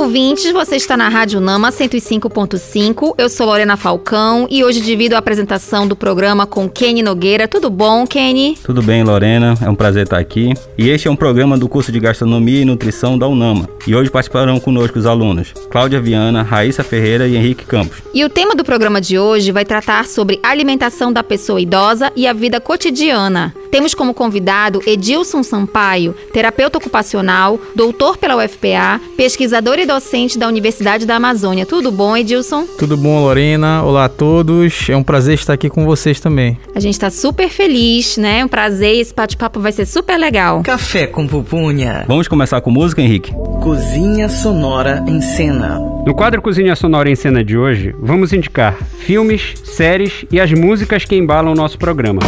Ouvintes! 0.00 0.50
Você 0.50 0.76
está 0.76 0.96
na 0.96 1.08
Rádio 1.08 1.40
Nama 1.40 1.70
105.5. 1.70 3.14
Eu 3.18 3.28
sou 3.28 3.46
Lorena 3.46 3.76
Falcão 3.76 4.46
e 4.50 4.64
hoje 4.64 4.80
divido 4.80 5.14
a 5.14 5.18
apresentação 5.18 5.86
do 5.86 5.94
programa 5.94 6.46
com 6.46 6.68
Kenny 6.70 7.02
Nogueira. 7.02 7.46
Tudo 7.46 7.68
bom, 7.68 8.06
Kenny? 8.06 8.56
Tudo 8.64 8.82
bem, 8.82 9.04
Lorena. 9.04 9.54
É 9.60 9.68
um 9.68 9.74
prazer 9.74 10.04
estar 10.04 10.18
aqui. 10.18 10.54
E 10.78 10.88
este 10.88 11.06
é 11.06 11.10
um 11.10 11.16
programa 11.16 11.58
do 11.58 11.68
curso 11.68 11.92
de 11.92 12.00
Gastronomia 12.00 12.62
e 12.62 12.64
Nutrição 12.64 13.18
da 13.18 13.28
UNAMA. 13.28 13.68
E 13.86 13.94
hoje 13.94 14.10
participarão 14.10 14.58
conosco 14.58 14.98
os 14.98 15.04
alunos 15.04 15.52
Cláudia 15.70 16.00
Viana, 16.00 16.42
Raíssa 16.42 16.82
Ferreira 16.82 17.28
e 17.28 17.36
Henrique 17.36 17.66
Campos. 17.66 17.98
E 18.14 18.24
o 18.24 18.30
tema 18.30 18.54
do 18.54 18.64
programa 18.64 19.02
de 19.02 19.18
hoje 19.18 19.52
vai 19.52 19.66
tratar 19.66 20.06
sobre 20.06 20.40
alimentação 20.42 21.12
da 21.12 21.22
pessoa 21.22 21.60
idosa 21.60 22.10
e 22.16 22.26
a 22.26 22.32
vida 22.32 22.58
cotidiana. 22.58 23.54
Temos 23.70 23.94
como 23.94 24.12
convidado 24.12 24.82
Edilson 24.84 25.42
Sampaio, 25.42 26.14
terapeuta 26.32 26.78
ocupacional, 26.78 27.60
doutor 27.74 28.16
pela 28.16 28.36
UFPA, 28.36 29.00
pesquisador 29.16 29.78
e 29.78 29.89
docente 29.90 30.38
da 30.38 30.46
Universidade 30.46 31.04
da 31.04 31.16
Amazônia. 31.16 31.66
Tudo 31.66 31.90
bom, 31.90 32.16
Edilson? 32.16 32.64
Tudo 32.78 32.96
bom, 32.96 33.20
Lorena? 33.22 33.82
Olá 33.82 34.04
a 34.04 34.08
todos. 34.08 34.88
É 34.88 34.96
um 34.96 35.02
prazer 35.02 35.34
estar 35.34 35.54
aqui 35.54 35.68
com 35.68 35.84
vocês 35.84 36.20
também. 36.20 36.56
A 36.72 36.78
gente 36.78 36.94
está 36.94 37.10
super 37.10 37.48
feliz, 37.48 38.16
né? 38.16 38.44
Um 38.44 38.48
prazer. 38.48 39.00
Esse 39.00 39.12
bate-papo 39.12 39.58
vai 39.58 39.72
ser 39.72 39.86
super 39.86 40.16
legal. 40.16 40.62
Café 40.62 41.08
com 41.08 41.26
pupunha. 41.26 42.04
Vamos 42.06 42.28
começar 42.28 42.60
com 42.60 42.70
música, 42.70 43.02
Henrique? 43.02 43.32
Cozinha 43.60 44.28
Sonora 44.28 45.02
em 45.08 45.20
Cena. 45.20 45.80
No 46.06 46.14
quadro 46.14 46.40
Cozinha 46.40 46.76
Sonora 46.76 47.10
em 47.10 47.16
Cena 47.16 47.42
de 47.42 47.58
hoje, 47.58 47.92
vamos 47.98 48.32
indicar 48.32 48.76
filmes, 49.00 49.54
séries 49.64 50.24
e 50.30 50.38
as 50.38 50.52
músicas 50.52 51.04
que 51.04 51.16
embalam 51.16 51.52
o 51.52 51.56
nosso 51.56 51.76
programa. 51.76 52.20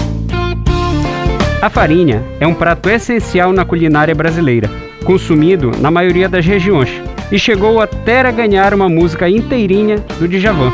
A 1.62 1.70
farinha 1.70 2.24
é 2.40 2.46
um 2.46 2.54
prato 2.54 2.90
essencial 2.90 3.52
na 3.52 3.64
culinária 3.64 4.16
brasileira, 4.16 4.68
consumido 5.04 5.70
na 5.80 5.92
maioria 5.92 6.28
das 6.28 6.44
regiões, 6.44 6.90
e 7.32 7.38
chegou 7.38 7.80
até 7.80 8.20
a 8.20 8.30
ganhar 8.30 8.74
uma 8.74 8.90
música 8.90 9.28
inteirinha 9.28 9.96
do 10.20 10.28
Djavan. 10.28 10.70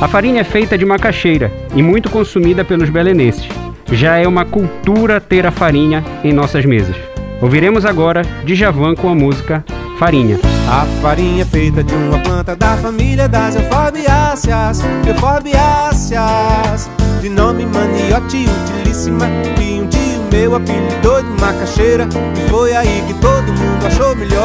A 0.00 0.08
farinha 0.08 0.40
é 0.40 0.44
feita 0.44 0.76
de 0.76 0.84
macaxeira 0.84 1.52
e 1.76 1.82
muito 1.82 2.10
consumida 2.10 2.64
pelos 2.64 2.90
belenenses. 2.90 3.48
Já 3.92 4.16
é 4.16 4.26
uma 4.26 4.44
cultura 4.44 5.20
ter 5.20 5.46
a 5.46 5.52
farinha 5.52 6.02
em 6.24 6.32
nossas 6.32 6.64
mesas. 6.64 6.96
Ouviremos 7.40 7.84
agora 7.84 8.22
Djavan 8.44 8.94
com 8.96 9.08
a 9.08 9.14
música 9.14 9.64
Farinha. 9.98 10.38
A 10.68 10.84
farinha 11.00 11.42
é 11.42 11.44
feita 11.44 11.84
de 11.84 11.94
uma 11.94 12.18
planta 12.18 12.56
da 12.56 12.76
família 12.78 13.28
das 13.28 13.54
euforbiáceas, 13.54 14.80
euforbiáceas, 15.06 16.90
de 17.20 17.28
nome 17.28 17.66
maniote 17.66 18.46
utilíssima, 18.46 19.26
que 19.56 19.80
um 19.80 19.86
tio 19.86 19.99
meu 20.30 20.54
apelidou 20.54 21.22
de 21.22 21.40
macaxeira, 21.40 22.08
e 22.36 22.48
foi 22.48 22.74
aí 22.74 23.02
que 23.06 23.14
todo 23.14 23.52
mundo 23.52 23.86
achou 23.86 24.14
melhor. 24.16 24.40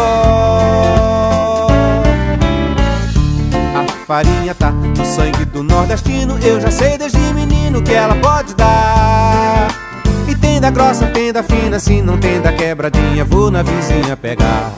A 3.75 4.05
farinha 4.05 4.53
tá 4.55 4.72
no 4.72 5.05
sangue 5.05 5.45
do 5.45 5.64
nordestino, 5.64 6.38
eu 6.44 6.59
já 6.59 6.72
sei 6.72 6.97
desde 6.97 7.19
menino 7.33 7.81
que 7.81 7.94
ela 7.94 8.16
pode 8.16 8.53
dar. 8.55 9.67
E 10.27 10.36
tem 10.36 10.59
da 10.59 10.72
grossa, 10.72 11.08
tem 11.08 11.31
da 11.31 11.44
fina, 11.44 11.80
se 11.80 12.02
não 12.02 12.17
tem 12.17 12.42
da 12.42 12.52
quebradinha, 12.52 13.23
vou 13.23 13.52
na 13.52 13.61
vizinha 13.64 14.17
pegar. 14.17 14.73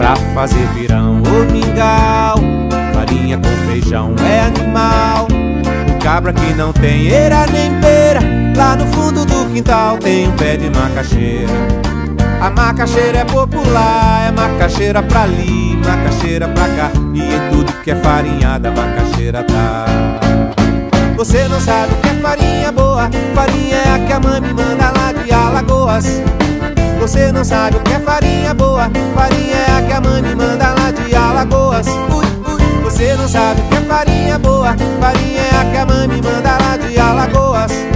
Pra 0.00 0.16
fazer 0.34 0.66
pirão 0.74 1.22
ou 1.30 1.44
mingau 1.52 2.38
Farinha 2.94 3.36
com 3.36 3.70
feijão 3.70 4.14
é 4.18 4.40
animal 4.40 5.28
O 5.94 6.02
cabra 6.02 6.32
que 6.32 6.54
não 6.54 6.72
tem 6.72 7.08
eira 7.08 7.44
nem 7.52 7.70
beira 7.80 8.39
Lá 8.60 8.76
no 8.76 8.84
fundo 8.88 9.24
do 9.24 9.46
quintal 9.54 9.96
tem 9.96 10.28
um 10.28 10.36
pé 10.36 10.54
de 10.54 10.68
macaxeira. 10.68 11.50
A 12.42 12.50
macaxeira 12.50 13.20
é 13.20 13.24
popular 13.24 14.28
É 14.28 14.30
macaxeira 14.32 15.02
pra 15.02 15.22
ali, 15.22 15.78
macaxeira 15.78 16.46
pra 16.46 16.68
cá. 16.68 16.90
E 17.14 17.22
em 17.22 17.50
tudo 17.50 17.72
que 17.82 17.90
é 17.90 17.96
farinhada 17.96 18.70
macaxeira 18.70 19.42
tá. 19.44 19.86
Você 21.16 21.48
não 21.48 21.58
sabe 21.58 21.94
o 21.94 21.96
que 22.02 22.08
é 22.10 22.14
farinha 22.20 22.70
boa. 22.70 23.08
Farinha 23.34 23.76
é 23.76 23.94
a 23.94 23.98
que 23.98 24.12
a 24.12 24.20
mãe 24.20 24.40
me 24.42 24.52
manda 24.52 24.90
lá 24.90 25.10
de 25.10 25.32
Alagoas. 25.32 26.22
Você 27.00 27.32
não 27.32 27.42
sabe 27.42 27.78
o 27.78 27.80
que 27.80 27.94
é 27.94 27.98
farinha 28.00 28.52
boa. 28.52 28.90
Farinha 29.14 29.56
é 29.56 29.78
a 29.78 29.82
que 29.86 29.92
a 29.94 30.00
mãe 30.02 30.20
me 30.20 30.34
manda 30.34 30.68
lá 30.74 30.90
de 30.90 31.16
Alagoas. 31.16 31.86
Ui, 31.86 32.26
ui. 32.52 32.82
Você 32.84 33.14
não 33.14 33.26
sabe 33.26 33.62
o 33.62 33.64
que 33.64 33.74
é 33.76 33.80
farinha 33.80 34.38
boa. 34.38 34.76
Farinha 35.00 35.40
é 35.40 35.60
a 35.62 35.64
que 35.64 35.76
a 35.78 35.86
mãe 35.86 36.06
me 36.06 36.20
manda 36.20 36.58
lá 36.58 36.76
de 36.76 36.98
Alagoas 36.98 37.89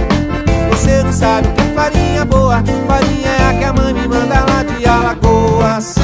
Você 0.85 1.01
não 1.01 1.11
sabe 1.11 1.47
que 1.53 1.61
é 1.61 1.73
farinha 1.73 2.25
boa. 2.25 2.63
Farinha 2.87 3.27
é 3.27 3.49
a 3.49 3.57
que 3.57 3.63
a 3.63 3.73
mãe 3.73 3.91
me 3.91 4.07
manda 4.07 4.45
lá 4.45 4.61
de 4.61 4.85
Alagoas 4.85 5.94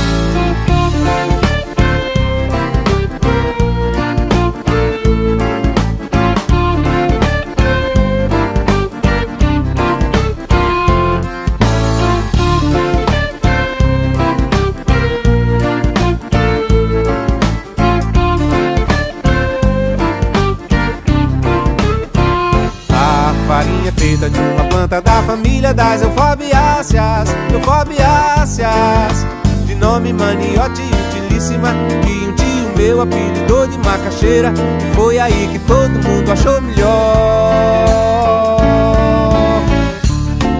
planta 24.92 25.02
da 25.02 25.24
família 25.24 25.74
das 25.74 26.02
euforbiáceas, 26.02 27.30
euforbiáceas, 27.54 29.26
de 29.66 29.74
nome 29.76 30.12
maniote 30.12 30.82
utilíssima, 30.82 31.70
que 32.04 32.28
um 32.28 32.36
tio 32.36 32.76
meu 32.76 33.02
apelidou 33.02 33.68
de 33.68 33.78
macaxeira, 33.78 34.52
e 34.52 34.94
foi 34.94 35.18
aí 35.18 35.50
que 35.50 35.60
todo 35.60 35.92
mundo 35.92 36.32
achou 36.32 36.62
melhor. 36.62 36.90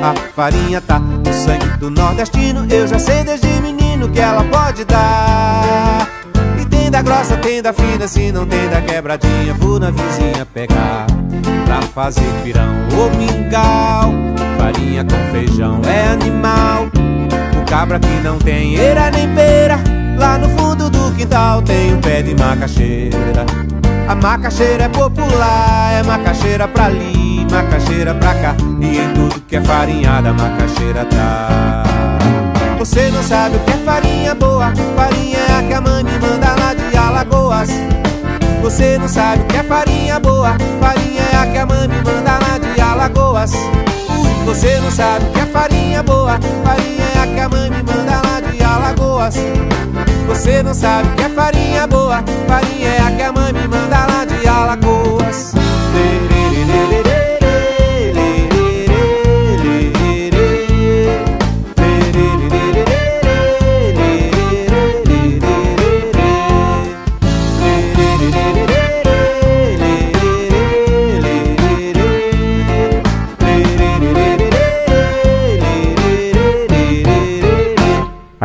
A 0.02 0.16
farinha 0.34 0.80
tá 0.80 0.98
no 0.98 1.34
sangue 1.34 1.78
do 1.78 1.90
nordestino, 1.90 2.66
eu 2.72 2.88
já 2.88 3.00
sei 3.00 3.26
desde 3.26 3.48
menino 3.62 4.08
que 4.10 4.20
ela 4.22 4.46
pode 4.46 4.86
dar. 4.86 6.08
E 6.60 6.66
tem 6.66 6.90
da 6.90 7.02
grossa, 7.02 7.36
tem 7.36 7.62
da 7.62 7.74
fina, 7.74 8.08
se 8.08 8.32
não 8.32 8.46
tem 8.46 8.70
da 8.70 8.82
quebradinha, 8.82 9.54
vou 9.56 9.78
na 9.78 9.92
vizinha 9.92 10.46
pegar 10.46 11.06
pra 11.66 11.82
fazer 11.82 12.30
pirão 12.44 12.76
ou 12.98 13.10
mingau. 13.12 14.14
Farinha 14.58 15.04
com 15.04 15.32
feijão 15.32 15.82
é 15.86 16.10
animal. 16.10 16.88
O 17.60 17.66
cabra 17.70 18.00
que 18.00 18.22
não 18.24 18.38
tem 18.38 18.76
eira 18.76 19.10
nem 19.12 19.28
beira. 19.28 19.80
Lá 20.18 20.38
no 20.38 20.50
fundo 20.50 20.90
do 20.90 21.12
quintal 21.16 21.62
tem 21.62 21.96
um 21.96 22.02
pé 22.02 22.22
de 22.22 22.36
macaxeira. 22.36 23.46
A 24.08 24.16
macaxeira 24.16 24.84
é 24.84 24.90
popular, 24.90 25.94
é 25.94 26.04
macaxeira 26.04 26.68
pra 26.68 26.86
ali, 26.86 27.48
macaxeira 27.50 28.14
pra 28.14 28.34
cá. 28.34 28.56
E 28.82 28.98
em 28.98 29.14
tudo 29.14 29.42
que 29.48 29.56
é 29.56 29.62
farinhada, 29.62 30.34
macaxeira 30.34 31.06
tá. 31.06 31.84
Você 32.78 33.10
não 33.12 33.24
sabe 33.24 33.56
o 33.56 33.60
que 33.60 33.72
é 33.72 33.78
farinha 33.86 34.36
boa. 34.36 34.74
Farinha 34.96 35.38
é 35.38 35.60
a 35.60 35.64
que 35.64 35.74
a 35.74 35.82
mãe 35.82 36.01
Você 38.62 38.98
não 38.98 39.08
sabe 39.08 39.44
o 39.44 39.46
que 39.48 39.58
é 39.58 39.64
farinha 39.64 40.20
boa. 40.20 40.56
Farinha 40.80 41.22
é 41.34 41.36
a 41.36 41.48
que 41.48 41.58
a 41.58 41.66
mãe 41.66 41.88
me 41.88 41.96
manda 41.96 42.32
lá 42.32 42.58
de 42.58 42.82
Alagoas. 42.82 43.52
Você 44.46 44.80
não 44.80 44.92
sabe 44.92 45.26
o 45.26 45.32
que 45.32 45.40
é 45.40 45.46
farinha 45.46 46.04
boa. 46.04 46.40
Farinha 46.64 47.06
é 47.16 47.20
a 47.20 47.28
que 47.28 47.40
a 47.40 47.50
mãe 47.50 47.70
me 47.70 47.84
manda 47.84 48.22
lá 48.22 48.40
de 48.40 48.64
Alagoas. 48.64 49.36
Você 50.28 50.64
não 50.64 50.74
sabe 50.74 51.10
o 51.10 51.16
que 51.16 51.24
é 51.24 51.30
farinha 51.30 51.88
boa. 51.88 52.24
Farinha 52.48 52.90
é 52.90 53.02
a 53.02 53.12
que 53.12 53.22
a 53.24 53.32
mãe 53.32 53.52
me 53.52 53.68
manda 53.68 54.06
lá 54.06 54.26
de 54.26 54.48
Alagoas 54.48 55.11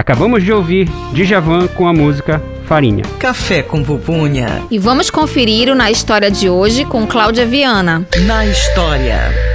Acabamos 0.06 0.44
de 0.44 0.52
ouvir 0.52 0.88
Djavan 1.12 1.66
com 1.66 1.88
a 1.88 1.92
música 1.92 2.40
Farinha. 2.64 3.02
Café 3.18 3.60
com 3.60 3.82
pupunha. 3.82 4.62
E 4.70 4.78
vamos 4.78 5.10
conferir 5.10 5.68
o 5.68 5.74
Na 5.74 5.90
História 5.90 6.30
de 6.30 6.48
hoje 6.48 6.84
com 6.84 7.04
Cláudia 7.08 7.44
Viana. 7.44 8.06
Na 8.24 8.46
História. 8.46 9.45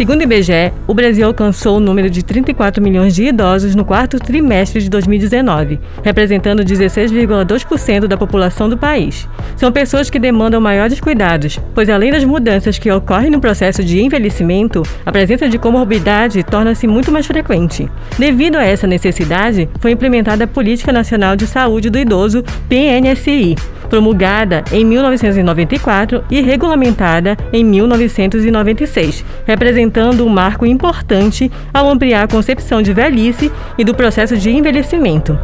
Segundo 0.00 0.20
o 0.20 0.22
IBGE, 0.22 0.72
o 0.86 0.94
Brasil 0.94 1.26
alcançou 1.26 1.76
o 1.76 1.80
número 1.80 2.08
de 2.08 2.22
34 2.22 2.82
milhões 2.82 3.14
de 3.14 3.24
idosos 3.24 3.74
no 3.74 3.84
quarto 3.84 4.18
trimestre 4.18 4.80
de 4.80 4.88
2019, 4.88 5.78
representando 6.02 6.64
16,2% 6.64 8.06
da 8.06 8.16
população 8.16 8.66
do 8.66 8.78
país. 8.78 9.28
São 9.58 9.70
pessoas 9.70 10.08
que 10.08 10.18
demandam 10.18 10.58
maiores 10.58 10.98
cuidados, 11.00 11.60
pois 11.74 11.90
além 11.90 12.10
das 12.10 12.24
mudanças 12.24 12.78
que 12.78 12.90
ocorrem 12.90 13.30
no 13.30 13.42
processo 13.42 13.84
de 13.84 14.00
envelhecimento, 14.00 14.82
a 15.04 15.12
presença 15.12 15.50
de 15.50 15.58
comorbidade 15.58 16.42
torna-se 16.44 16.86
muito 16.86 17.12
mais 17.12 17.26
frequente. 17.26 17.86
Devido 18.18 18.56
a 18.56 18.64
essa 18.64 18.86
necessidade, 18.86 19.68
foi 19.80 19.90
implementada 19.90 20.44
a 20.44 20.48
Política 20.48 20.92
Nacional 20.92 21.36
de 21.36 21.46
Saúde 21.46 21.90
do 21.90 21.98
Idoso, 21.98 22.42
PNSI, 22.70 23.54
promulgada 23.90 24.64
em 24.72 24.84
1994 24.84 26.24
e 26.30 26.40
regulamentada 26.40 27.36
em 27.52 27.62
1996, 27.62 29.24
representando 29.44 30.24
um 30.24 30.28
marco 30.30 30.64
importante 30.64 31.50
ao 31.74 31.90
ampliar 31.90 32.22
a 32.22 32.28
concepção 32.28 32.80
de 32.80 32.94
velhice 32.94 33.52
e 33.76 33.84
do 33.84 33.94
processo 33.94 34.36
de 34.36 34.50
envelhecimento. 34.50 35.36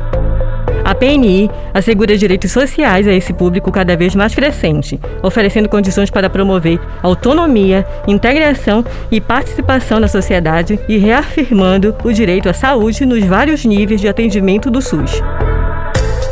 A 0.87 0.95
PNI 0.95 1.51
assegura 1.75 2.17
direitos 2.17 2.53
sociais 2.53 3.09
a 3.09 3.13
esse 3.13 3.33
público 3.33 3.73
cada 3.73 3.97
vez 3.97 4.15
mais 4.15 4.33
crescente, 4.33 5.01
oferecendo 5.21 5.69
condições 5.69 6.11
para 6.11 6.31
promover 6.31 6.79
autonomia, 7.03 7.85
integração 8.07 8.85
e 9.11 9.21
participação 9.21 9.99
na 9.99 10.07
sociedade 10.07 10.79
e 10.89 10.97
reafirmando 10.97 11.93
o 12.05 12.13
direito 12.13 12.49
à 12.49 12.53
saúde 12.53 13.05
nos 13.05 13.25
vários 13.25 13.65
níveis 13.65 14.01
de 14.01 14.07
atendimento 14.07 14.71
do 14.71 14.81
SUS. 14.81 15.21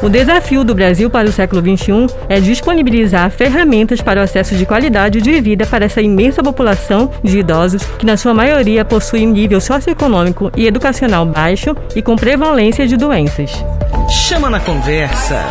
O 0.02 0.08
desafio 0.08 0.64
do 0.64 0.74
Brasil 0.74 1.08
para 1.08 1.28
o 1.28 1.32
século 1.32 1.62
XXI 1.62 2.06
é 2.28 2.40
disponibilizar 2.40 3.30
ferramentas 3.30 4.00
para 4.00 4.20
o 4.20 4.22
acesso 4.22 4.54
de 4.54 4.66
qualidade 4.66 5.20
de 5.20 5.40
vida 5.40 5.66
para 5.66 5.84
essa 5.84 6.02
imensa 6.02 6.42
população 6.42 7.10
de 7.22 7.38
idosos 7.38 7.82
que, 7.98 8.06
na 8.06 8.16
sua 8.16 8.34
maioria, 8.34 8.84
possui 8.84 9.26
um 9.26 9.32
nível 9.32 9.60
socioeconômico 9.60 10.50
e 10.56 10.66
educacional 10.66 11.24
baixo 11.24 11.74
e 11.96 12.02
com 12.02 12.16
prevalência 12.16 12.86
de 12.86 12.96
doenças. 12.96 13.50
Chama 14.10 14.50
na 14.50 14.60
conversa. 14.60 15.42